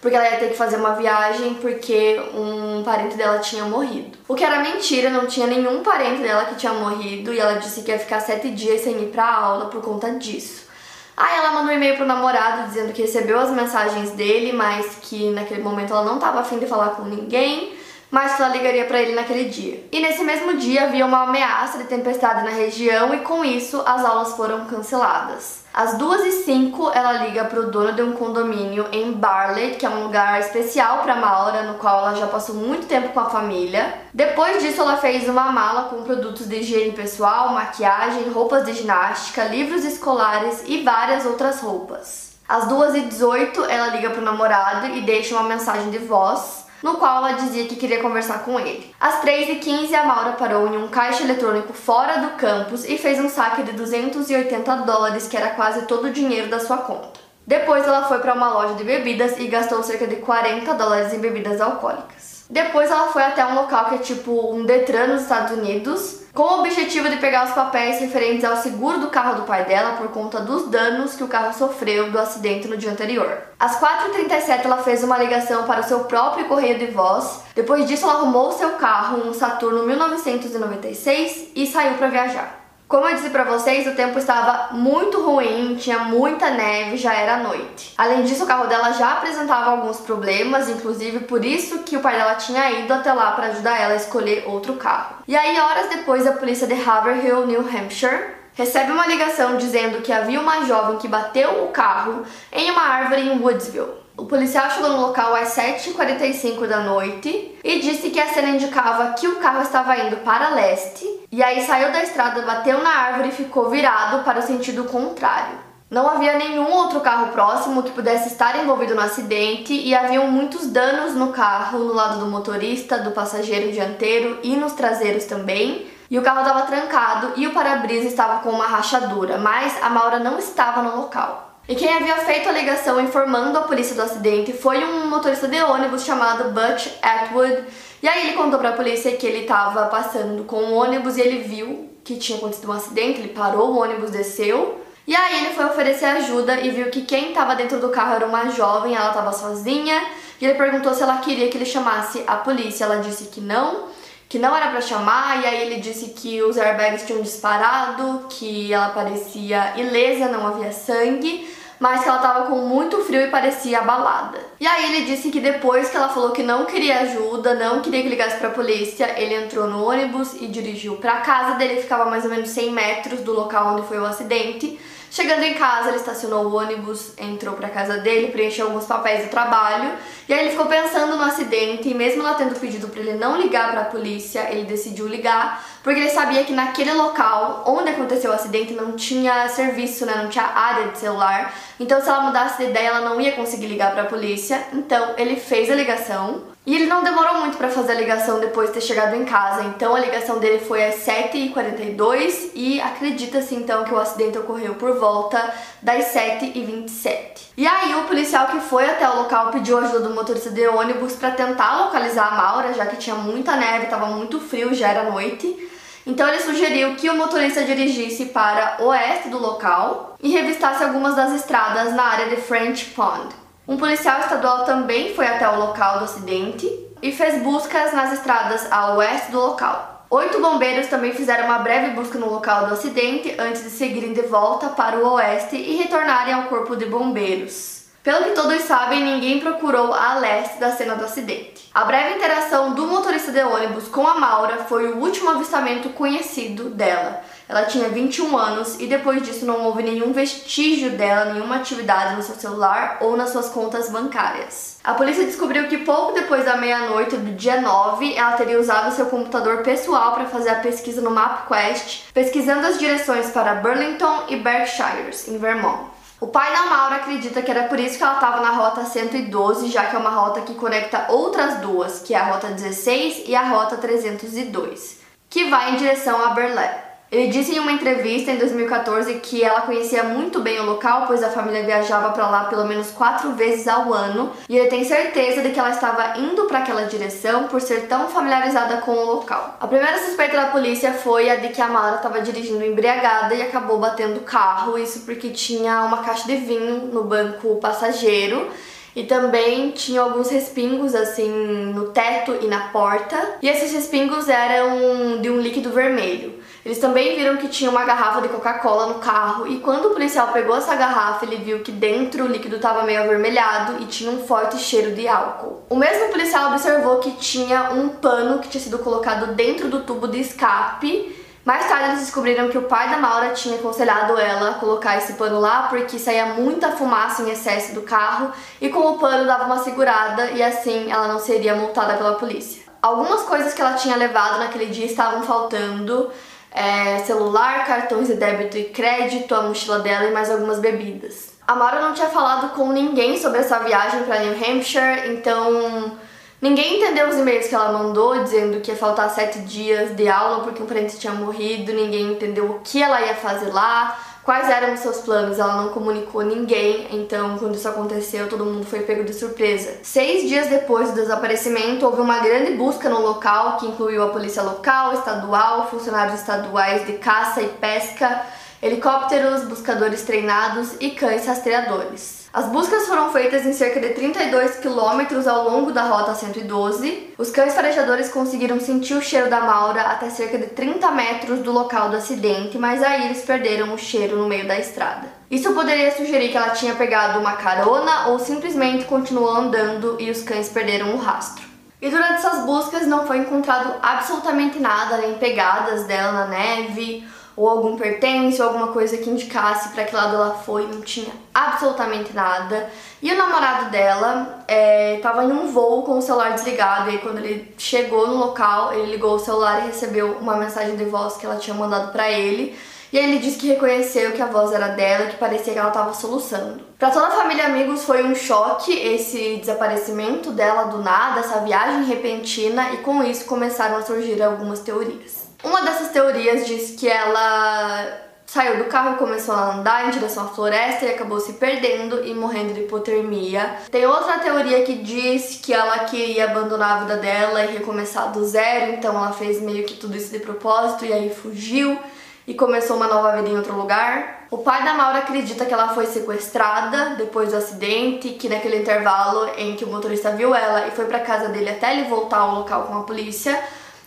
porque 0.04 0.18
ela 0.18 0.30
ia 0.30 0.38
ter 0.38 0.50
que 0.50 0.58
fazer 0.58 0.76
uma 0.76 0.96
viagem 0.96 1.54
porque 1.56 2.22
um 2.36 2.84
parente 2.84 3.16
dela 3.16 3.40
tinha 3.40 3.64
morrido. 3.64 4.18
O 4.28 4.36
que 4.36 4.44
era 4.44 4.60
mentira, 4.60 5.10
não 5.10 5.26
tinha 5.26 5.48
nenhum 5.48 5.82
parente 5.82 6.22
dela 6.22 6.44
que 6.44 6.56
tinha 6.56 6.74
morrido 6.74 7.34
e 7.34 7.40
ela 7.40 7.54
disse 7.54 7.84
que 7.84 7.90
ia 7.90 7.98
ficar 7.98 8.20
sete 8.20 8.52
dias 8.52 8.82
sem 8.82 9.02
ir 9.02 9.08
pra 9.08 9.26
aula 9.26 9.68
por 9.68 9.82
conta 9.82 10.12
disso. 10.12 10.68
Aí 11.16 11.38
ela 11.38 11.54
mandou 11.54 11.72
um 11.72 11.78
e-mail 11.78 11.96
pro 11.96 12.06
namorado 12.06 12.68
dizendo 12.68 12.92
que 12.92 13.04
recebeu 13.04 13.40
as 13.40 13.52
mensagens 13.52 14.12
dele, 14.12 14.52
mas 14.52 14.98
que 15.02 15.30
naquele 15.30 15.64
momento 15.64 15.94
ela 15.94 16.04
não 16.04 16.16
estava 16.16 16.42
afim 16.42 16.60
de 16.60 16.66
falar 16.66 16.90
com 16.90 17.04
ninguém, 17.04 17.72
mas 18.14 18.40
ela 18.40 18.56
ligaria 18.56 18.86
para 18.86 19.02
ele 19.02 19.16
naquele 19.16 19.46
dia. 19.46 19.88
E 19.92 20.00
nesse 20.00 20.24
mesmo 20.24 20.56
dia 20.56 20.84
havia 20.84 21.04
uma 21.04 21.24
ameaça 21.24 21.80
de 21.80 21.86
tempestade 21.86 22.44
na 22.46 22.52
região 22.52 23.12
e 23.12 23.22
com 23.22 23.44
isso 23.44 23.82
as 23.88 24.06
aulas 24.06 24.34
foram 24.34 24.66
canceladas. 24.66 25.64
Às 25.74 25.98
2h05, 25.98 26.92
ela 26.94 27.14
liga 27.14 27.46
para 27.46 27.60
o 27.60 27.72
dono 27.72 27.92
de 27.94 28.04
um 28.04 28.14
condomínio 28.14 28.86
em 28.92 29.14
Barley, 29.14 29.72
que 29.72 29.86
é 29.88 29.90
um 29.90 30.04
lugar 30.04 30.40
especial 30.40 31.00
para 31.00 31.16
Maura, 31.16 31.64
no 31.64 31.80
qual 31.80 32.06
ela 32.06 32.14
já 32.14 32.28
passou 32.28 32.54
muito 32.54 32.86
tempo 32.86 33.10
com 33.10 33.20
a 33.20 33.32
família. 33.32 34.02
Depois 34.14 34.62
disso, 34.62 34.82
ela 34.82 34.98
fez 34.98 35.28
uma 35.28 35.52
mala 35.52 35.90
com 35.90 36.04
produtos 36.04 36.48
de 36.48 36.58
higiene 36.58 36.92
pessoal, 36.92 37.50
maquiagem, 37.50 38.30
roupas 38.30 38.64
de 38.64 38.74
ginástica, 38.74 39.46
livros 39.46 39.84
escolares 39.84 40.62
e 40.68 40.84
várias 40.84 41.26
outras 41.26 41.62
roupas. 41.62 42.34
Às 42.48 42.68
2h18, 42.68 43.68
ela 43.68 43.88
liga 43.88 44.12
para 44.12 44.22
o 44.22 44.24
namorado 44.24 44.86
e 44.90 45.02
deixa 45.02 45.34
uma 45.34 45.50
mensagem 45.50 45.90
de 45.90 45.98
voz 45.98 46.63
no 46.84 46.96
qual 46.96 47.26
ela 47.26 47.38
dizia 47.38 47.66
que 47.66 47.78
queria 47.78 48.02
conversar 48.02 48.44
com 48.44 48.60
ele. 48.60 48.94
Às 49.00 49.22
3h15, 49.22 49.94
a 49.94 50.04
Maura 50.04 50.34
parou 50.34 50.68
em 50.68 50.78
um 50.78 50.90
caixa 50.90 51.24
eletrônico 51.24 51.72
fora 51.72 52.20
do 52.20 52.32
campus 52.32 52.84
e 52.84 52.98
fez 52.98 53.20
um 53.20 53.30
saque 53.30 53.64
de 53.64 53.72
280 53.72 54.76
dólares, 54.78 55.28
que 55.28 55.38
era 55.38 55.52
quase 55.52 55.86
todo 55.86 56.08
o 56.08 56.12
dinheiro 56.12 56.50
da 56.50 56.60
sua 56.60 56.78
conta. 56.78 57.22
Depois 57.48 57.86
ela 57.86 58.04
foi 58.04 58.20
para 58.20 58.34
uma 58.34 58.54
loja 58.54 58.76
de 58.76 58.84
bebidas 58.84 59.40
e 59.40 59.48
gastou 59.48 59.82
cerca 59.82 60.06
de 60.06 60.18
40 60.18 60.74
dólares 60.74 61.14
em 61.14 61.20
bebidas 61.20 61.62
alcoólicas. 61.62 62.33
Depois 62.54 62.92
ela 62.92 63.08
foi 63.08 63.24
até 63.24 63.44
um 63.44 63.56
local 63.56 63.86
que 63.86 63.96
é 63.96 63.98
tipo 63.98 64.54
um 64.54 64.64
Detran 64.64 65.08
nos 65.08 65.24
Estados 65.24 65.58
Unidos 65.58 66.20
com 66.36 66.44
o 66.44 66.60
objetivo 66.60 67.10
de 67.10 67.18
pegar 67.18 67.46
os 67.46 67.52
papéis 67.52 68.00
referentes 68.00 68.46
ao 68.46 68.58
seguro 68.58 69.00
do 69.00 69.10
carro 69.10 69.38
do 69.38 69.42
pai 69.42 69.66
dela 69.66 69.94
por 69.94 70.10
conta 70.10 70.40
dos 70.40 70.68
danos 70.68 71.16
que 71.16 71.24
o 71.24 71.28
carro 71.28 71.52
sofreu 71.52 72.12
do 72.12 72.20
acidente 72.20 72.68
no 72.68 72.78
dia 72.78 72.92
anterior. 72.92 73.40
Às 73.60 73.80
4h37 73.80 74.66
ela 74.66 74.78
fez 74.78 75.04
uma 75.04 75.18
ligação 75.18 75.64
para 75.64 75.82
o 75.82 75.84
seu 75.84 76.02
próprio 76.02 76.46
correio 76.46 76.78
de 76.78 76.92
voz. 76.92 77.42
Depois 77.56 77.88
disso 77.88 78.04
ela 78.04 78.20
arrumou 78.20 78.52
seu 78.52 78.74
carro, 78.74 79.28
um 79.28 79.34
Saturno 79.34 79.88
1996 79.88 81.54
e 81.56 81.66
saiu 81.66 81.96
para 81.96 82.10
viajar. 82.10 82.63
Como 82.88 83.08
eu 83.08 83.16
disse 83.16 83.30
para 83.30 83.44
vocês, 83.44 83.88
o 83.88 83.96
tempo 83.96 84.20
estava 84.20 84.74
muito 84.74 85.20
ruim, 85.22 85.76
tinha 85.76 86.00
muita 86.00 86.52
neve, 86.52 86.98
já 86.98 87.14
era 87.14 87.38
noite. 87.38 87.94
Além 87.98 88.24
disso, 88.24 88.44
o 88.44 88.48
carro 88.48 88.68
dela 88.68 88.92
já 88.92 89.14
apresentava 89.14 89.72
alguns 89.72 90.00
problemas, 90.02 90.70
inclusive 90.70 91.22
por 91.22 91.44
isso 91.44 91.80
que 91.80 91.98
o 91.98 92.02
pai 92.02 92.16
dela 92.16 92.36
tinha 92.36 92.70
ido 92.72 92.94
até 92.94 93.12
lá 93.12 93.32
para 93.32 93.48
ajudar 93.48 93.80
ela 93.80 93.94
a 93.94 93.98
escolher 93.98 94.44
outro 94.48 94.74
carro. 94.74 95.16
E 95.28 95.36
aí, 95.36 95.60
horas 95.60 95.90
depois, 95.90 96.28
a 96.28 96.34
polícia 96.34 96.68
de 96.68 96.74
Haverhill, 96.74 97.48
New 97.48 97.62
Hampshire, 97.62 98.36
recebe 98.54 98.92
uma 98.92 99.08
ligação 99.08 99.58
dizendo 99.58 100.02
que 100.02 100.12
havia 100.12 100.40
uma 100.40 100.64
jovem 100.66 100.98
que 100.98 101.08
bateu 101.08 101.64
o 101.64 101.70
carro 101.70 102.24
em 102.52 102.70
uma 102.70 102.84
árvore 102.84 103.22
em 103.22 103.40
Woodsville. 103.40 104.03
O 104.16 104.26
policial 104.26 104.70
chegou 104.70 104.92
no 104.92 105.02
local 105.02 105.34
às 105.34 105.56
7h45 105.56 106.68
da 106.68 106.82
noite 106.82 107.58
e 107.64 107.80
disse 107.80 108.12
que 108.12 108.20
a 108.20 108.28
cena 108.28 108.50
indicava 108.50 109.14
que 109.14 109.28
o 109.28 109.38
carro 109.38 109.64
estava 109.64 109.98
indo 109.98 110.18
para 110.18 110.50
leste 110.50 111.04
e 111.32 111.42
aí 111.42 111.66
saiu 111.66 111.92
da 111.92 112.04
estrada, 112.04 112.44
bateu 112.44 112.84
na 112.84 112.92
árvore 112.92 113.30
e 113.30 113.32
ficou 113.32 113.72
virado 113.72 114.24
para 114.24 114.38
o 114.38 114.44
sentido 114.44 114.84
contrário. 114.84 115.58
Não 115.90 116.08
havia 116.08 116.38
nenhum 116.38 116.72
outro 116.72 117.02
carro 117.02 117.32
próximo 117.32 117.82
que 117.82 117.92
pudesse 117.92 118.28
estar 118.28 118.62
envolvido 118.62 118.94
no 118.94 119.02
acidente 119.02 119.74
e 119.74 119.96
haviam 119.96 120.28
muitos 120.28 120.68
danos 120.68 121.16
no 121.16 121.30
carro, 121.30 121.80
no 121.80 121.94
lado 121.94 122.20
do 122.20 122.28
motorista, 122.28 123.00
do 123.00 123.12
passageiro 123.12 123.72
dianteiro 123.72 124.40
e 124.44 124.56
nos 124.56 124.74
traseiros 124.74 125.26
também. 125.26 125.88
E 126.10 126.20
o 126.20 126.22
carro 126.22 126.42
estava 126.42 126.62
trancado 126.64 127.34
e 127.36 127.48
o 127.48 127.52
para-brisa 127.52 128.08
estava 128.08 128.42
com 128.44 128.52
uma 128.52 128.68
rachadura, 128.68 129.40
mas 129.40 129.82
a 129.82 129.90
Maura 129.90 130.20
não 130.20 130.38
estava 130.38 130.84
no 130.84 130.96
local. 130.96 131.53
E 131.68 131.76
quem 131.76 131.94
havia 131.94 132.18
feito 132.18 132.50
a 132.50 132.52
ligação 132.52 133.00
informando 133.00 133.58
a 133.58 133.62
polícia 133.62 133.96
do 133.96 134.02
acidente 134.02 134.52
foi 134.52 134.84
um 134.84 135.08
motorista 135.08 135.48
de 135.48 135.62
ônibus 135.64 136.04
chamado 136.04 136.52
Butch 136.52 136.88
Atwood. 137.02 137.64
E 138.02 138.08
aí 138.08 138.28
ele 138.28 138.36
contou 138.36 138.60
para 138.60 138.70
a 138.70 138.74
polícia 138.74 139.16
que 139.16 139.26
ele 139.26 139.40
estava 139.40 139.86
passando 139.86 140.44
com 140.44 140.58
o 140.58 140.74
ônibus 140.74 141.16
e 141.16 141.22
ele 141.22 141.40
viu 141.40 141.90
que 142.04 142.18
tinha 142.18 142.38
acontecido 142.38 142.70
um 142.70 142.74
acidente, 142.74 143.22
ele 143.22 143.30
parou, 143.30 143.72
o 143.72 143.80
ônibus 143.80 144.12
desceu. 144.12 144.84
E 145.08 145.16
aí 145.16 145.46
ele 145.46 145.54
foi 145.54 145.64
oferecer 145.64 146.06
ajuda 146.06 146.60
e 146.60 146.70
viu 146.70 146.90
que 146.92 147.04
quem 147.04 147.30
estava 147.30 147.56
dentro 147.56 147.80
do 147.80 147.88
carro 147.88 148.16
era 148.16 148.26
uma 148.26 148.50
jovem, 148.50 148.96
ela 148.96 149.08
estava 149.10 149.32
sozinha. 149.32 150.04
E 150.42 150.46
ele 150.46 150.56
perguntou 150.56 150.94
se 150.94 151.02
ela 151.02 151.20
queria 151.20 151.48
que 151.48 151.58
ele 151.58 151.66
chamasse 151.66 152.26
a 152.28 152.36
polícia. 152.36 152.84
Ela 152.84 152.98
disse 152.98 153.26
que 153.26 153.40
não 153.40 153.86
que 154.34 154.40
não 154.40 154.58
era 154.58 154.72
para 154.72 154.82
chamar, 154.82 155.44
e 155.44 155.46
aí 155.46 155.62
ele 155.62 155.80
disse 155.80 156.08
que 156.08 156.42
os 156.42 156.58
airbags 156.58 157.06
tinham 157.06 157.22
disparado, 157.22 158.26
que 158.30 158.74
ela 158.74 158.90
parecia 158.90 159.74
ilesa, 159.78 160.28
não 160.28 160.48
havia 160.48 160.72
sangue, 160.72 161.48
mas 161.80 162.02
que 162.02 162.10
ela 162.10 162.18
tava 162.18 162.48
com 162.48 162.56
muito 162.56 162.98
frio 163.04 163.22
e 163.22 163.30
parecia 163.30 163.78
abalada. 163.78 164.40
E 164.60 164.66
aí 164.66 164.86
ele 164.86 165.06
disse 165.06 165.30
que 165.30 165.40
depois 165.40 165.92
que 165.92 165.98
ela 165.98 166.10
falou 166.10 166.32
que 166.32 166.42
não 166.42 166.66
queria 166.66 167.02
ajuda, 167.02 167.54
não 167.54 167.80
queria 167.80 168.02
que 168.02 168.10
ligasse 168.10 168.38
pra 168.38 168.50
polícia, 168.50 169.14
ele 169.22 169.36
entrou 169.36 169.68
no 169.68 169.88
ônibus 169.88 170.34
e 170.42 170.48
dirigiu 170.48 170.96
pra 170.96 171.18
casa 171.18 171.54
dele, 171.54 171.80
ficava 171.80 172.10
mais 172.10 172.24
ou 172.24 172.32
menos 172.32 172.50
100 172.50 172.72
metros 172.72 173.20
do 173.20 173.34
local 173.34 173.76
onde 173.76 173.88
foi 173.88 174.00
o 174.00 174.06
acidente. 174.06 174.80
Chegando 175.14 175.44
em 175.44 175.54
casa, 175.54 175.90
ele 175.90 175.98
estacionou 175.98 176.46
o 176.46 176.56
ônibus, 176.56 177.12
entrou 177.20 177.54
para 177.54 177.70
casa 177.70 177.98
dele, 177.98 178.32
preencheu 178.32 178.66
alguns 178.66 178.86
papéis 178.86 179.24
do 179.24 179.30
trabalho, 179.30 179.92
e 180.28 180.34
aí 180.34 180.40
ele 180.40 180.50
ficou 180.50 180.66
pensando 180.66 181.16
no 181.16 181.22
acidente, 181.22 181.88
e 181.88 181.94
mesmo 181.94 182.24
ela 182.24 182.34
tendo 182.34 182.60
pedido 182.60 182.88
para 182.88 183.00
ele 183.00 183.14
não 183.14 183.40
ligar 183.40 183.70
para 183.70 183.82
a 183.82 183.86
polícia, 183.86 184.52
ele 184.52 184.64
decidiu 184.64 185.08
ligar, 185.08 185.64
porque 185.84 186.00
ele 186.00 186.10
sabia 186.10 186.44
que 186.44 186.52
naquele 186.52 186.94
local 186.94 187.64
onde 187.68 187.92
aconteceu 187.92 188.32
o 188.32 188.34
acidente 188.34 188.74
não 188.74 188.94
tinha 188.94 189.48
serviço, 189.50 190.04
né, 190.04 190.16
não 190.16 190.30
tinha 190.30 190.46
área 190.46 190.88
de 190.88 190.98
celular. 190.98 191.54
Então, 191.80 192.02
se 192.02 192.10
ela 192.10 192.22
mudasse 192.22 192.58
de 192.58 192.72
ideia, 192.72 192.88
ela 192.88 193.02
não 193.02 193.22
ia 193.22 193.34
conseguir 193.34 193.68
ligar 193.68 193.92
para 193.92 194.02
a 194.02 194.08
polícia. 194.08 194.66
Então, 194.74 195.14
ele 195.16 195.36
fez 195.36 195.70
a 195.70 195.76
ligação 195.76 196.53
e 196.66 196.76
ele 196.76 196.86
não 196.86 197.04
demorou 197.04 197.40
muito 197.40 197.58
para 197.58 197.70
fazer 197.70 197.92
a 197.92 197.96
ligação 197.96 198.40
depois 198.40 198.70
de 198.70 198.76
ter 198.76 198.82
chegado 198.82 199.16
em 199.16 199.26
casa, 199.26 199.64
então 199.64 199.94
a 199.94 200.00
ligação 200.00 200.40
dele 200.40 200.60
foi 200.60 200.86
às 200.86 200.96
7h42 201.06 202.52
e 202.56 202.80
acredita-se 202.80 203.54
então 203.54 203.84
que 203.84 203.94
o 203.94 204.00
acidente 204.00 204.38
ocorreu 204.38 204.76
por 204.76 204.98
volta 204.98 205.54
das 205.82 206.14
7h27. 206.14 207.52
E 207.58 207.68
aí 207.68 207.94
o 207.96 208.06
policial 208.06 208.48
que 208.48 208.62
foi 208.62 208.90
até 208.90 209.10
o 209.10 209.18
local 209.18 209.52
pediu 209.52 209.78
ajuda 209.78 210.08
do 210.08 210.16
motorista 210.16 210.50
de 210.52 210.66
ônibus 210.68 211.14
para 211.14 211.32
tentar 211.32 211.86
localizar 211.86 212.30
a 212.30 212.36
Maura, 212.36 212.74
já 212.74 212.86
que 212.86 212.96
tinha 212.96 213.16
muita 213.16 213.58
neve, 213.58 213.86
estava 213.86 214.06
muito 214.06 214.40
frio, 214.40 214.74
já 214.74 214.88
era 214.88 215.12
noite. 215.12 215.70
Então 216.06 216.28
ele 216.28 216.40
sugeriu 216.40 216.96
que 216.96 217.10
o 217.10 217.16
motorista 217.16 217.64
dirigisse 217.64 218.28
para 218.28 218.78
oeste 218.80 219.30
do 219.30 219.38
local 219.38 220.16
e 220.22 220.30
revistasse 220.30 220.84
algumas 220.84 221.16
das 221.16 221.34
estradas 221.34 221.94
na 221.94 222.04
área 222.04 222.28
de 222.28 222.38
French 222.38 222.86
Pond. 222.88 223.43
Um 223.66 223.78
policial 223.78 224.20
estadual 224.20 224.66
também 224.66 225.16
foi 225.16 225.26
até 225.26 225.48
o 225.48 225.58
local 225.58 226.00
do 226.00 226.04
acidente 226.04 226.70
e 227.02 227.14
fez 227.14 227.42
buscas 227.42 227.94
nas 227.94 228.12
estradas 228.12 228.70
a 228.70 228.94
oeste 228.96 229.32
do 229.32 229.40
local. 229.40 230.06
Oito 230.10 230.42
bombeiros 230.42 230.88
também 230.88 231.14
fizeram 231.14 231.46
uma 231.46 231.60
breve 231.60 231.92
busca 231.92 232.20
no 232.20 232.30
local 232.30 232.68
do 232.68 232.74
acidente 232.74 233.34
antes 233.40 233.64
de 233.64 233.70
seguirem 233.70 234.12
de 234.12 234.22
volta 234.24 234.68
para 234.68 234.98
o 234.98 235.14
oeste 235.14 235.56
e 235.56 235.78
retornarem 235.78 236.34
ao 236.34 236.44
corpo 236.44 236.76
de 236.76 236.88
bombeiros. 236.88 237.86
Pelo 238.04 238.26
que 238.26 238.32
todos 238.32 238.64
sabem, 238.64 239.02
ninguém 239.02 239.40
procurou 239.40 239.94
a 239.94 240.16
leste 240.16 240.60
da 240.60 240.74
cena 240.74 240.96
do 240.96 241.06
acidente. 241.06 241.72
A 241.74 241.86
breve 241.86 242.16
interação 242.16 242.74
do 242.74 242.86
motorista 242.86 243.32
de 243.32 243.42
ônibus 243.42 243.88
com 243.88 244.06
a 244.06 244.20
Maura 244.20 244.66
foi 244.66 244.92
o 244.92 244.98
último 244.98 245.30
avistamento 245.30 245.88
conhecido 245.92 246.66
dela, 246.66 247.22
ela 247.54 247.68
tinha 247.68 247.88
21 247.88 248.36
anos 248.36 248.80
e 248.80 248.88
depois 248.88 249.22
disso 249.22 249.46
não 249.46 249.64
houve 249.66 249.84
nenhum 249.84 250.12
vestígio 250.12 250.90
dela, 250.90 251.32
nenhuma 251.32 251.58
atividade 251.58 252.16
no 252.16 252.24
seu 252.24 252.34
celular 252.34 252.98
ou 253.00 253.16
nas 253.16 253.30
suas 253.30 253.50
contas 253.50 253.92
bancárias. 253.92 254.78
A 254.84 254.96
polícia 254.96 255.24
descobriu 255.24 255.68
que 255.68 255.78
pouco 255.78 256.14
depois 256.14 256.44
da 256.46 256.58
meia-noite 256.58 257.16
do 257.16 257.32
dia 257.34 257.62
9, 257.62 258.16
ela 258.16 258.32
teria 258.32 258.60
usado 258.60 258.92
seu 258.96 259.06
computador 259.06 259.60
pessoal 259.60 260.14
para 260.14 260.26
fazer 260.26 260.50
a 260.50 260.56
pesquisa 260.56 261.00
no 261.00 261.12
MapQuest, 261.12 262.06
pesquisando 262.12 262.66
as 262.66 262.80
direções 262.80 263.30
para 263.30 263.54
Burlington 263.54 264.24
e 264.30 264.36
Berkshires, 264.38 265.28
em 265.28 265.38
Vermont. 265.38 265.92
O 266.20 266.26
pai 266.26 266.52
da 266.54 266.64
Maura 266.64 266.96
acredita 266.96 267.44
que 267.44 267.52
era 267.52 267.66
por 267.66 267.80
isso 267.80 268.00
que 268.00 268.04
ela 268.04 268.16
estava 268.16 268.42
na 268.42 268.50
rota 268.50 268.84
112, 268.84 269.68
já 269.70 269.86
que 269.86 269.96
é 269.96 270.00
uma 270.00 270.10
rota 270.10 270.42
que 270.42 270.56
conecta 270.56 271.06
outras 271.10 271.60
duas, 271.60 272.00
que 272.00 272.16
é 272.16 272.18
a 272.18 272.32
rota 272.32 272.48
16 272.48 273.26
e 273.28 273.36
a 273.36 273.44
rota 273.44 273.78
302, 273.78 275.02
que 275.30 275.52
vai 275.52 275.74
em 275.74 275.76
direção 275.76 276.20
a 276.26 276.30
Berlin. 276.30 276.93
Ele 277.14 277.28
disse 277.28 277.54
em 277.54 277.60
uma 277.60 277.72
entrevista 277.72 278.32
em 278.32 278.38
2014 278.38 279.14
que 279.20 279.44
ela 279.44 279.62
conhecia 279.62 280.04
muito 280.04 280.40
bem 280.40 280.60
o 280.60 280.66
local, 280.66 281.04
pois 281.06 281.22
a 281.22 281.30
família 281.30 281.62
viajava 281.62 282.10
para 282.10 282.28
lá 282.28 282.46
pelo 282.46 282.66
menos 282.66 282.90
quatro 282.90 283.34
vezes 283.34 283.68
ao 283.68 283.94
ano, 283.94 284.32
e 284.50 284.58
ele 284.58 284.68
tem 284.68 284.84
certeza 284.84 285.44
de 285.44 285.52
que 285.52 285.60
ela 285.60 285.70
estava 285.70 286.18
indo 286.18 286.46
para 286.46 286.58
aquela 286.58 286.86
direção 286.86 287.44
por 287.44 287.62
ser 287.62 287.82
tão 287.82 288.08
familiarizada 288.08 288.78
com 288.78 288.94
o 288.94 289.06
local. 289.06 289.58
A 289.60 289.68
primeira 289.68 290.00
suspeita 290.00 290.36
da 290.36 290.48
polícia 290.48 290.92
foi 290.92 291.30
a 291.30 291.36
de 291.36 291.50
que 291.50 291.62
a 291.62 291.68
Mara 291.68 291.98
estava 291.98 292.20
dirigindo 292.20 292.66
embriagada 292.66 293.36
e 293.36 293.44
acabou 293.44 293.78
batendo 293.78 294.18
o 294.18 294.24
carro, 294.24 294.76
isso 294.76 295.02
porque 295.02 295.30
tinha 295.30 295.84
uma 295.84 295.98
caixa 295.98 296.26
de 296.26 296.38
vinho 296.38 296.88
no 296.92 297.04
banco 297.04 297.58
passageiro. 297.58 298.48
E 298.96 299.04
também 299.06 299.72
tinha 299.72 300.02
alguns 300.02 300.30
respingos 300.30 300.94
assim 300.94 301.28
no 301.74 301.90
teto 301.90 302.38
e 302.42 302.48
na 302.48 302.68
porta. 302.68 303.38
E 303.42 303.50
esses 303.50 303.72
respingos 303.72 304.30
eram 304.30 305.20
de 305.20 305.32
um 305.32 305.40
líquido 305.40 305.72
vermelho. 305.72 306.43
Eles 306.66 306.78
também 306.78 307.18
viram 307.18 307.36
que 307.36 307.50
tinha 307.50 307.70
uma 307.70 307.84
garrafa 307.84 308.22
de 308.22 308.30
Coca-Cola 308.30 308.88
no 308.88 308.96
carro 308.96 309.46
e 309.46 309.60
quando 309.60 309.88
o 309.88 309.90
policial 309.90 310.30
pegou 310.30 310.56
essa 310.56 310.74
garrafa, 310.76 311.26
ele 311.26 311.36
viu 311.36 311.60
que 311.60 311.74
dentro 311.74 312.24
o 312.24 312.28
líquido 312.28 312.56
estava 312.56 312.84
meio 312.84 313.04
avermelhado 313.04 313.84
e 313.84 313.86
tinha 313.86 314.10
um 314.10 314.26
forte 314.26 314.58
cheiro 314.58 314.96
de 314.96 315.06
álcool. 315.06 315.64
O 315.70 315.76
mesmo 315.76 316.10
policial 316.10 316.52
observou 316.52 317.00
que 317.00 317.12
tinha 317.18 317.72
um 317.72 317.90
pano 317.90 318.40
que 318.40 318.48
tinha 318.48 318.64
sido 318.64 318.80
colocado 318.80 319.34
dentro 319.34 319.68
do 319.68 319.82
tubo 319.82 320.08
de 320.08 320.22
escape. 320.22 321.22
Mais 321.44 321.68
tarde 321.68 321.90
eles 321.90 322.00
descobriram 322.00 322.48
que 322.48 322.58
o 322.58 322.62
pai 322.62 322.90
da 322.90 322.98
Maura 322.98 323.32
tinha 323.32 323.56
aconselhado 323.56 324.18
ela 324.18 324.52
a 324.52 324.54
colocar 324.54 324.98
esse 324.98 325.14
pano 325.14 325.42
lá 325.42 325.64
porque 325.64 326.00
saía 326.00 326.28
muita 326.28 326.72
fumaça 326.72 327.24
em 327.24 327.30
excesso 327.30 327.76
do 327.76 327.82
carro 327.82 328.32
e 328.62 328.70
com 328.70 328.80
o 328.80 328.98
pano 328.98 329.26
dava 329.26 329.44
uma 329.44 329.62
segurada 329.62 330.32
e 330.32 330.42
assim 330.42 330.90
ela 330.90 331.10
não 331.10 331.20
seria 331.20 331.56
multada 331.56 331.96
pela 331.96 332.14
polícia. 332.14 332.64
Algumas 332.82 333.24
coisas 333.24 333.54
que 333.54 333.62
ela 333.62 333.74
tinha 333.74 333.98
levado 333.98 334.40
naquele 334.40 334.68
dia 334.68 334.86
estavam 334.86 335.24
faltando 335.24 336.10
é, 336.54 337.00
celular, 337.00 337.66
cartões 337.66 338.08
de 338.08 338.14
débito 338.14 338.58
e 338.58 338.66
crédito, 338.66 339.34
a 339.34 339.42
mochila 339.42 339.80
dela 339.80 340.06
e 340.06 340.12
mais 340.12 340.30
algumas 340.30 340.60
bebidas. 340.60 341.34
A 341.48 341.56
Mara 341.56 341.82
não 341.82 341.94
tinha 341.94 342.10
falado 342.10 342.54
com 342.54 342.72
ninguém 342.72 343.18
sobre 343.18 343.40
essa 343.40 343.60
viagem 343.60 344.04
para 344.04 344.20
New 344.20 344.34
Hampshire, 344.34 345.12
então 345.12 345.98
ninguém 346.40 346.78
entendeu 346.78 347.10
os 347.10 347.18
e-mails 347.18 347.48
que 347.48 347.56
ela 347.56 347.74
mandou 347.74 348.24
dizendo 348.24 348.62
que 348.62 348.72
ia 348.72 348.78
faltar 348.78 349.10
sete 349.10 349.40
dias 349.40 349.96
de 349.96 350.08
aula 350.08 350.44
porque 350.44 350.62
um 350.62 350.68
parente 350.68 350.98
tinha 350.98 351.12
morrido, 351.12 351.74
ninguém 351.74 352.14
entendeu 352.14 352.46
o 352.46 352.60
que 352.60 352.82
ela 352.82 353.02
ia 353.02 353.16
fazer 353.16 353.52
lá, 353.52 354.00
quais 354.24 354.50
eram 354.50 354.74
os 354.74 354.80
seus 354.80 354.98
planos, 355.00 355.40
ela 355.40 355.62
não 355.62 355.70
comunicou 355.70 356.24
ninguém, 356.24 356.88
então 356.92 357.38
quando 357.38 357.56
isso 357.56 357.68
aconteceu 357.68 358.30
todo 358.30 358.46
mundo 358.46 358.66
foi 358.66 358.80
pego 358.80 359.04
de 359.04 359.14
surpresa. 359.14 359.80
Seis 359.84 360.30
dias 360.30 360.48
depois 360.48 360.90
do 360.90 360.96
desaparecimento, 360.96 361.86
houve 361.86 362.02
uma 362.02 362.20
grande 362.20 362.54
busca 362.54 362.90
no 362.90 363.02
local 363.02 363.58
que 363.58 363.68
incluiu 363.68 364.04
a 364.04 364.10
polícia 364.10 364.42
local, 364.42 364.94
estadual, 364.94 365.68
funcionários 365.70 366.20
estaduais 366.20 366.86
de 366.86 366.94
caça 366.94 367.42
e 367.42 367.48
pesca, 367.50 368.26
helicópteros, 368.64 369.44
buscadores 369.44 370.04
treinados 370.04 370.78
e 370.80 370.92
cães 370.92 371.28
rastreadores. 371.28 372.30
As 372.32 372.46
buscas 372.46 372.88
foram 372.88 373.12
feitas 373.12 373.46
em 373.46 373.52
cerca 373.52 373.78
de 373.80 373.90
32 373.90 374.56
quilômetros 374.56 375.28
ao 375.28 375.50
longo 375.50 375.74
da 375.74 375.84
Rota 375.84 376.16
112. 376.16 377.14
Os 377.18 377.30
cães 377.30 377.54
farejadores 377.54 378.10
conseguiram 378.10 378.62
sentir 378.62 378.94
o 378.94 379.02
cheiro 379.02 379.30
da 379.30 379.42
Maura 379.42 379.82
até 379.82 380.10
cerca 380.10 380.38
de 380.38 380.48
30 380.48 380.90
metros 380.92 381.40
do 381.40 381.52
local 381.52 381.90
do 381.90 381.98
acidente, 381.98 382.58
mas 382.58 382.82
aí 382.82 383.06
eles 383.06 383.22
perderam 383.24 383.74
o 383.74 383.78
cheiro 383.78 384.18
no 384.18 384.30
meio 384.30 384.48
da 384.48 384.58
estrada. 384.58 385.10
Isso 385.30 385.54
poderia 385.54 385.92
sugerir 385.92 386.30
que 386.30 386.38
ela 386.38 386.52
tinha 386.52 386.74
pegado 386.74 387.20
uma 387.20 387.34
carona 387.34 388.08
ou 388.08 388.18
simplesmente 388.18 388.86
continuou 388.86 389.30
andando 389.30 389.98
e 390.00 390.10
os 390.10 390.24
cães 390.24 390.48
perderam 390.48 390.96
o 390.96 390.98
rastro. 390.98 391.44
E 391.82 391.90
durante 391.90 392.14
essas 392.14 392.46
buscas 392.46 392.88
não 392.88 393.06
foi 393.06 393.18
encontrado 393.18 393.76
absolutamente 393.82 394.58
nada, 394.58 395.00
nem 395.00 395.16
pegadas 395.16 395.84
dela 395.84 396.14
na 396.14 396.28
neve 396.28 397.06
ou 397.36 397.50
algum 397.50 397.76
pertence 397.76 398.42
ou 398.42 398.48
alguma 398.48 398.68
coisa 398.68 398.98
que 398.98 399.10
indicasse 399.10 399.70
para 399.70 399.84
que 399.84 399.96
lado 399.96 400.16
ela 400.16 400.36
foi, 400.36 400.68
não 400.68 400.82
tinha 400.82 401.14
absolutamente 401.34 402.14
nada. 402.14 402.70
E 403.02 403.12
o 403.12 403.18
namorado 403.18 403.70
dela 403.70 404.44
é, 404.48 405.02
em 405.02 405.32
um 405.32 405.52
voo 405.52 405.84
com 405.84 405.98
o 405.98 406.02
celular 406.02 406.34
desligado 406.34 406.92
e 406.92 407.00
quando 407.00 407.18
ele 407.18 407.54
chegou 407.58 408.08
no 408.08 408.18
local, 408.18 408.74
ele 408.74 408.92
ligou 408.92 409.16
o 409.16 409.20
celular 409.20 409.64
e 409.64 409.68
recebeu 409.68 410.18
uma 410.20 410.38
mensagem 410.38 410.76
de 410.76 410.86
voz 410.86 411.18
que 411.18 411.26
ela 411.26 411.36
tinha 411.36 411.56
mandado 411.56 411.92
para 411.92 412.10
ele. 412.10 412.58
E 412.94 413.00
aí 413.00 413.10
ele 413.10 413.18
disse 413.18 413.40
que 413.40 413.48
reconheceu 413.48 414.12
que 414.12 414.22
a 414.22 414.28
voz 414.28 414.52
era 414.52 414.68
dela, 414.68 415.08
que 415.08 415.18
parecia 415.18 415.52
que 415.52 415.58
ela 415.58 415.70
estava 415.70 415.96
soluçando. 415.96 416.62
Para 416.78 416.92
toda 416.92 417.08
a 417.08 417.12
família 417.12 417.42
e 417.42 417.46
amigos 417.48 417.84
foi 417.84 418.04
um 418.04 418.14
choque 418.14 418.72
esse 418.72 419.38
desaparecimento 419.38 420.30
dela 420.30 420.66
do 420.66 420.78
nada, 420.78 421.22
essa 421.22 421.40
viagem 421.40 421.86
repentina, 421.86 422.72
e 422.74 422.78
com 422.78 423.04
isso 423.04 423.26
começaram 423.26 423.78
a 423.78 423.82
surgir 423.82 424.22
algumas 424.22 424.60
teorias. 424.60 425.23
Uma 425.44 425.62
dessas 425.62 425.90
teorias 425.90 426.48
diz 426.48 426.72
que 426.80 426.88
ela 426.88 428.02
saiu 428.26 428.58
do 428.58 428.64
carro 428.66 428.96
e 428.96 428.98
começou 428.98 429.36
a 429.36 429.56
andar 429.56 429.88
em 429.88 429.92
direção 429.92 430.26
à 430.26 430.28
floresta 430.30 430.86
e 430.86 430.90
acabou 430.90 431.20
se 431.20 431.34
perdendo 431.34 432.04
e 432.04 432.14
morrendo 432.14 432.54
de 432.54 432.62
hipotermia. 432.62 433.58
Tem 433.70 433.86
outra 433.86 434.20
teoria 434.20 434.64
que 434.64 434.76
diz 434.76 435.40
que 435.44 435.54
ela 435.54 435.80
queria 435.80 436.26
abandonar 436.26 436.78
a 436.78 436.80
vida 436.80 436.98
dela 436.98 437.44
e 437.44 437.58
recomeçar 437.58 438.12
do 438.12 438.26
zero, 438.26 438.74
então 438.74 438.96
ela 438.96 439.12
fez 439.12 439.42
meio 439.42 439.66
que 439.66 439.76
tudo 439.76 439.98
isso 439.98 440.12
de 440.12 440.20
propósito 440.20 440.86
e 440.86 440.94
aí 440.94 441.14
fugiu 441.14 441.78
e 442.26 442.34
começou 442.34 442.78
uma 442.78 442.88
nova 442.88 443.12
vida 443.18 443.30
em 443.30 443.38
outro 443.38 443.56
lugar. 443.56 444.28
O 444.32 444.38
pai 444.40 444.64
da 444.64 444.74
Maura 444.74 445.00
acredita 445.00 445.46
que 445.46 445.54
ela 445.54 445.76
foi 445.76 445.86
sequestrada 445.86 446.96
depois 446.96 447.32
do 447.32 447.38
acidente, 447.38 448.12
que 448.12 448.30
naquele 448.30 448.62
intervalo 448.62 449.30
em 449.38 449.56
que 449.56 449.66
o 449.66 449.68
motorista 449.68 450.12
viu 450.12 450.34
ela 450.34 450.68
e 450.68 450.72
foi 450.72 450.86
para 450.86 451.02
casa 451.02 451.28
dele 451.28 451.50
até 451.50 451.74
ele 451.74 451.90
voltar 451.90 452.20
ao 452.20 452.36
local 452.36 452.64
com 452.64 452.78
a 452.78 452.84
polícia, 452.84 453.40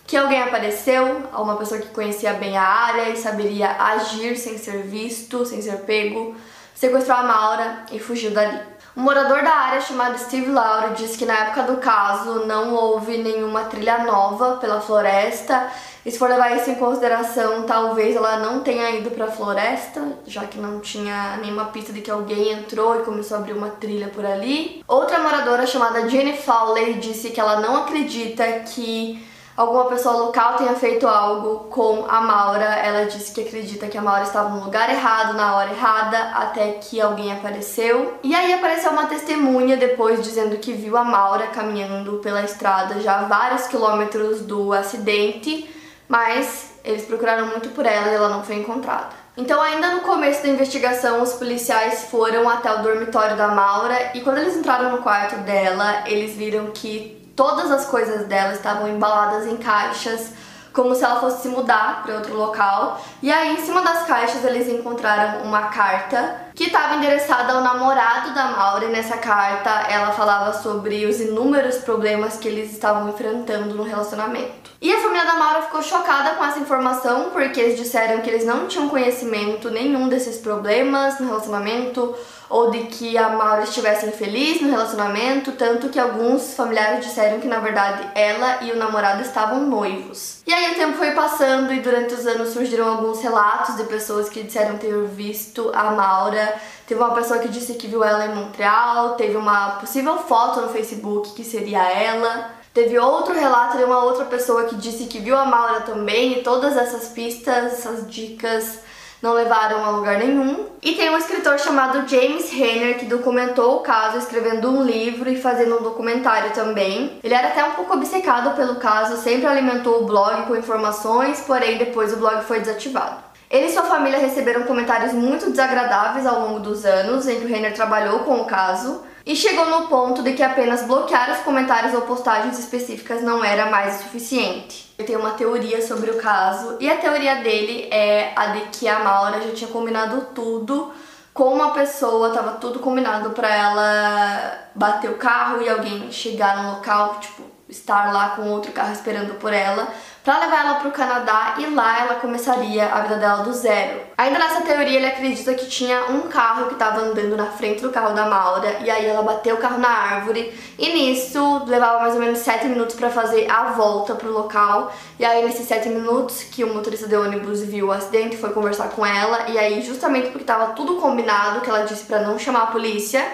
que 0.07 0.17
alguém 0.17 0.43
apareceu, 0.43 1.29
uma 1.37 1.57
pessoa 1.57 1.81
que 1.81 1.89
conhecia 1.89 2.33
bem 2.35 2.57
a 2.57 2.63
área 2.63 3.11
e 3.11 3.17
saberia 3.17 3.71
agir 3.73 4.37
sem 4.37 4.57
ser 4.57 4.83
visto, 4.83 5.45
sem 5.45 5.61
ser 5.61 5.79
pego, 5.79 6.37
sequestrou 6.75 7.19
a 7.19 7.23
Maura 7.23 7.85
e 7.91 7.99
fugiu 7.99 8.31
dali. 8.31 8.61
Um 8.97 9.03
morador 9.03 9.43
da 9.43 9.51
área 9.51 9.81
chamado 9.83 10.19
Steve 10.19 10.51
Lauro 10.51 10.95
disse 10.95 11.19
que 11.19 11.27
na 11.27 11.35
época 11.35 11.65
do 11.65 11.77
caso 11.77 12.47
não 12.47 12.73
houve 12.73 13.19
nenhuma 13.19 13.65
trilha 13.65 13.99
nova 14.05 14.57
pela 14.57 14.81
floresta. 14.81 15.71
E 16.03 16.11
se 16.11 16.19
for 16.19 16.31
levar 16.31 16.57
isso 16.57 16.71
em 16.71 16.77
consideração, 16.77 17.65
talvez 17.65 18.17
ela 18.17 18.39
não 18.39 18.61
tenha 18.61 18.91
ido 18.93 19.11
para 19.11 19.27
a 19.27 19.31
floresta, 19.31 20.17
já 20.27 20.47
que 20.47 20.57
não 20.57 20.81
tinha 20.81 21.37
nenhuma 21.43 21.67
pista 21.67 21.93
de 21.93 22.01
que 22.01 22.11
alguém 22.11 22.53
entrou 22.53 22.99
e 22.99 23.03
começou 23.05 23.37
a 23.37 23.41
abrir 23.41 23.53
uma 23.53 23.69
trilha 23.69 24.09
por 24.09 24.25
ali. 24.25 24.83
Outra 24.89 25.19
moradora 25.19 25.67
chamada 25.67 26.09
Jenny 26.09 26.35
Fowler 26.35 26.95
disse 26.99 27.31
que 27.31 27.41
ela 27.41 27.61
não 27.61 27.77
acredita 27.83 28.45
que 28.61 29.23
alguma 29.57 29.87
pessoa 29.87 30.17
local 30.17 30.57
tenha 30.57 30.75
feito 30.75 31.09
algo 31.09 31.65
com 31.71 32.05
a 32.09 32.21
Maura. 32.21 32.65
Ela 32.65 33.07
disse 33.07 33.33
que 33.33 33.41
acredita 33.41 33.87
que 33.87 33.97
a 33.97 34.03
Maura 34.03 34.25
estava 34.25 34.51
no 34.51 34.65
lugar 34.65 34.91
errado, 34.91 35.35
na 35.35 35.57
hora 35.57 35.71
errada, 35.71 36.19
até 36.35 36.73
que 36.73 37.01
alguém 37.01 37.33
apareceu. 37.33 38.15
E 38.23 38.35
aí 38.35 38.53
apareceu 38.53 38.91
uma 38.91 39.07
testemunha 39.07 39.77
depois 39.77 40.23
dizendo 40.23 40.59
que 40.59 40.73
viu 40.73 40.97
a 40.97 41.05
Maura 41.05 41.47
caminhando 41.47 42.19
pela 42.19 42.43
estrada 42.43 43.01
já 43.01 43.21
a 43.21 43.25
vários 43.25 43.67
quilômetros 43.67 44.43
do 44.43 44.73
acidente, 44.73 45.69
mas 46.09 46.75
eles 46.85 47.05
procuraram 47.05 47.47
muito 47.47 47.71
por 47.71 47.87
ela 47.87 48.09
e 48.09 48.15
ela 48.15 48.29
não 48.29 48.45
foi 48.45 48.57
encontrada. 48.57 49.27
Então, 49.37 49.61
ainda 49.61 49.95
no 49.95 50.01
começo 50.01 50.43
da 50.43 50.49
investigação, 50.49 51.23
os 51.23 51.35
policiais 51.35 52.05
foram 52.11 52.49
até 52.49 52.73
o 52.73 52.83
dormitório 52.83 53.37
da 53.37 53.49
Maura 53.49 54.13
e 54.15 54.23
quando 54.23 54.39
eles 54.39 54.57
entraram 54.57 54.91
no 54.91 55.03
quarto 55.03 55.37
dela, 55.41 56.05
eles 56.07 56.35
viram 56.35 56.69
que 56.69 57.26
todas 57.37 57.71
as 57.71 57.85
coisas 57.85 58.27
dela 58.27 58.55
estavam 58.55 58.89
embaladas 58.89 59.47
em 59.47 59.59
caixas, 59.59 60.33
como 60.73 60.95
se 60.95 61.05
ela 61.05 61.21
fosse 61.21 61.43
se 61.43 61.49
mudar 61.49 62.03
para 62.03 62.17
outro 62.17 62.35
local. 62.35 63.01
E 63.23 63.31
aí, 63.31 63.55
em 63.55 63.65
cima 63.65 63.83
das 63.83 64.05
caixas, 64.07 64.45
eles 64.45 64.67
encontraram 64.69 65.43
uma 65.43 65.69
carta 65.69 66.46
que 66.57 66.65
estava 66.65 66.97
endereçada 66.97 67.53
ao 67.53 67.61
namorado 67.61 68.33
da 68.35 68.47
Maura. 68.47 68.89
Nessa 68.89 69.19
carta, 69.19 69.71
ela 69.91 70.11
falava 70.13 70.55
sobre 70.55 71.05
os 71.05 71.21
inúmeros 71.21 71.77
problemas 71.77 72.39
que 72.39 72.49
eles 72.49 72.73
estavam 72.73 73.11
enfrentando 73.11 73.75
no 73.75 73.83
relacionamento. 73.83 74.71
E 74.81 74.91
a 74.91 74.99
família 75.01 75.27
da 75.27 75.37
Maura 75.37 75.63
ficou 75.63 75.83
chocada 75.83 76.31
com 76.31 76.45
essa 76.45 76.59
informação, 76.59 77.31
porque 77.31 77.61
eles 77.61 77.79
disseram 77.79 78.23
que 78.23 78.31
eles 78.31 78.47
não 78.47 78.67
tinham 78.67 78.89
conhecimento 78.89 79.71
nenhum 79.71 80.09
desses 80.09 80.39
problemas 80.39 81.21
no 81.21 81.27
relacionamento 81.27 82.15
ou 82.49 82.71
de 82.71 82.85
que 82.85 83.19
a 83.19 83.31
Maura 83.31 83.65
estivesse 83.65 84.07
infeliz 84.07 84.61
no 84.61 84.71
relacionamento, 84.71 85.53
tanto 85.53 85.89
que 85.89 85.99
alguns 85.99 86.55
familiares 86.55 87.05
disseram 87.05 87.41
que 87.41 87.49
na 87.49 87.59
verdade 87.59 88.09
ela 88.15 88.63
e 88.63 88.71
o 88.71 88.77
namorado 88.77 89.23
estavam 89.23 89.61
noivos. 89.61 90.43
E 90.47 90.53
aí 90.53 90.73
o 90.73 90.75
tempo 90.77 90.97
foi 90.97 91.11
passando 91.13 91.73
e 91.73 91.81
durante 91.81 92.15
os 92.15 92.27
anos 92.27 92.51
surgiram 92.51 92.89
alguns 92.89 93.21
relatos 93.21 93.77
de 93.77 93.85
pessoas 93.85 94.29
que 94.29 94.43
disseram 94.43 94.79
ter 94.79 94.95
visto 95.07 95.73
a 95.75 95.91
Maura. 95.91 96.46
Teve 96.87 97.01
uma 97.01 97.15
pessoa 97.15 97.39
que 97.39 97.49
disse 97.49 97.75
que 97.75 97.87
viu 97.87 98.05
ela 98.05 98.27
em 98.27 98.35
Montreal, 98.35 99.15
teve 99.15 99.37
uma 99.37 99.73
possível 99.73 100.19
foto 100.19 100.61
no 100.61 100.69
Facebook 100.69 101.33
que 101.35 101.45
seria 101.45 101.83
ela. 101.83 102.51
Teve 102.73 102.99
outro 102.99 103.33
relato 103.33 103.79
de 103.79 103.85
uma 103.85 104.05
outra 104.05 104.27
pessoa 104.27 104.65
que 104.65 104.77
disse 104.77 105.07
que 105.07 105.19
viu 105.19 105.37
a 105.37 105.47
Maura 105.47 105.81
também, 105.81 106.39
e 106.39 106.43
todas 106.43 106.77
essas 106.77 107.09
pistas, 107.09 107.73
essas 107.73 108.11
dicas 108.11 108.81
não 109.23 109.33
levaram 109.33 109.85
a 109.85 109.91
lugar 109.91 110.19
nenhum. 110.19 110.67
E 110.83 110.95
tem 110.95 111.11
um 111.11 111.17
escritor 111.17 111.59
chamado 111.59 112.07
James 112.09 112.51
Renner 112.51 112.99
que 112.99 113.07
documentou 113.07 113.77
o 113.77 113.81
caso 113.81 114.19
escrevendo 114.19 114.71
um 114.71 114.83
livro 114.83 115.29
e 115.29 115.41
fazendo 115.41 115.79
um 115.79 115.83
documentário 115.83 116.53
também. 116.53 117.19
Ele 117.25 117.35
era 117.35 117.49
até 117.49 117.65
um 117.65 117.73
pouco 117.73 117.95
obcecado 117.95 118.55
pelo 118.55 118.77
caso, 118.77 119.17
sempre 119.17 119.47
alimentou 119.47 120.03
o 120.03 120.07
blog 120.07 120.47
com 120.47 120.55
informações, 120.55 121.41
porém 121.41 121.79
depois 121.79 122.13
o 122.13 122.17
blog 122.17 122.45
foi 122.45 122.61
desativado. 122.61 123.26
Ele 123.51 123.67
e 123.67 123.73
sua 123.73 123.85
família 123.85 124.19
receberam 124.19 124.65
comentários 124.65 125.13
muito 125.13 125.51
desagradáveis 125.51 126.27
ao 126.27 126.41
longo 126.41 126.61
dos 126.61 126.85
anos 126.85 127.29
em 127.29 127.39
que 127.39 127.45
o 127.45 127.49
Renner 127.49 127.75
trabalhou 127.75 128.21
com 128.21 128.41
o 128.41 128.45
caso 128.45 129.05
e 129.25 129.35
chegou 129.37 129.67
no 129.67 129.89
ponto 129.89 130.23
de 130.23 130.33
que 130.33 130.43
apenas 130.43 130.85
bloquear 130.85 131.31
os 131.33 131.39
comentários 131.39 131.95
ou 131.95 132.03
postagens 132.03 132.59
específicas 132.59 133.23
não 133.23 133.45
era 133.45 133.67
mais 133.67 133.97
o 133.97 134.03
suficiente. 134.05 134.93
Ele 134.99 135.07
tem 135.07 135.17
uma 135.17 135.33
teoria 135.33 135.85
sobre 135.85 136.11
o 136.11 136.19
caso 136.19 136.77
e 136.81 136.91
a 136.91 136.97
teoria 136.97 137.37
dele 137.37 137.89
é 137.91 138.33
a 138.35 138.47
de 138.47 138.61
que 138.73 138.89
a 138.89 139.01
Maura 139.01 139.41
já 139.41 139.53
tinha 139.53 139.71
combinado 139.71 140.29
tudo 140.35 140.93
com 141.33 141.53
uma 141.53 141.73
pessoa, 141.73 142.33
tava 142.33 142.53
tudo 142.53 142.79
combinado 142.79 143.31
para 143.31 143.55
ela 143.55 144.69
bater 144.75 145.11
o 145.11 145.19
carro 145.19 145.61
e 145.61 145.69
alguém 145.69 146.11
chegar 146.11 146.63
no 146.63 146.71
local, 146.77 147.19
tipo, 147.21 147.56
estar 147.69 148.13
lá 148.13 148.31
com 148.31 148.49
outro 148.51 148.71
carro 148.73 148.93
esperando 148.93 149.35
por 149.35 149.53
ela, 149.53 149.89
para 150.23 150.41
levar 150.41 150.67
ela 150.67 150.75
para 150.77 150.89
o 150.89 150.93
Canadá 150.93 151.55
e 151.59 151.67
lá 151.67 152.01
ela 152.01 152.15
começaria 152.17 152.87
a 152.87 153.01
vida 153.03 153.17
dela 153.17 153.45
do 153.45 153.53
zero. 153.53 154.01
Ainda 154.19 154.39
nessa 154.41 154.61
teoria, 154.63 154.97
ele 154.97 155.07
acredita 155.07 155.55
que 155.55 155.67
tinha 155.67 156.07
um 156.07 156.23
carro 156.23 156.67
que 156.67 156.73
estava 156.73 157.01
andando 157.01 157.37
na 157.37 157.47
frente 157.47 157.81
do 157.81 157.91
carro 157.91 158.13
da 158.13 158.27
Maura 158.27 158.79
e 158.81 158.91
aí 158.91 159.07
ela 159.07 159.23
bateu 159.23 159.55
o 159.55 159.59
carro 159.59 159.79
na 159.79 159.89
árvore 159.89 160.53
e 160.77 160.89
nisso 160.89 161.65
levava 161.67 162.01
mais 162.01 162.15
ou 162.15 162.21
menos 162.21 162.41
7 162.41 162.67
minutos 162.67 162.97
para 162.97 163.11
fazer 163.11 163.49
a 163.49 163.73
volta 163.73 164.17
pro 164.17 164.33
local. 164.33 164.93
E 165.19 165.25
aí 165.25 165.45
nesses 165.45 165.67
7 165.67 165.89
minutos 165.89 166.43
que 166.43 166.65
o 166.65 166.75
motorista 166.75 167.07
de 167.07 167.17
ônibus 167.17 167.63
viu 167.63 167.89
o 167.89 167.93
acidente, 167.93 168.37
foi 168.37 168.51
conversar 168.51 168.89
com 168.89 169.07
ela 169.07 169.49
e 169.49 169.59
aí 169.59 169.81
justamente 169.83 170.31
porque 170.31 170.43
estava 170.43 170.73
tudo 170.73 170.97
combinado, 170.97 171.61
que 171.61 171.71
ela 171.71 171.85
disse 171.85 172.05
para 172.05 172.21
não 172.21 172.37
chamar 172.37 172.63
a 172.65 172.67
polícia, 172.67 173.25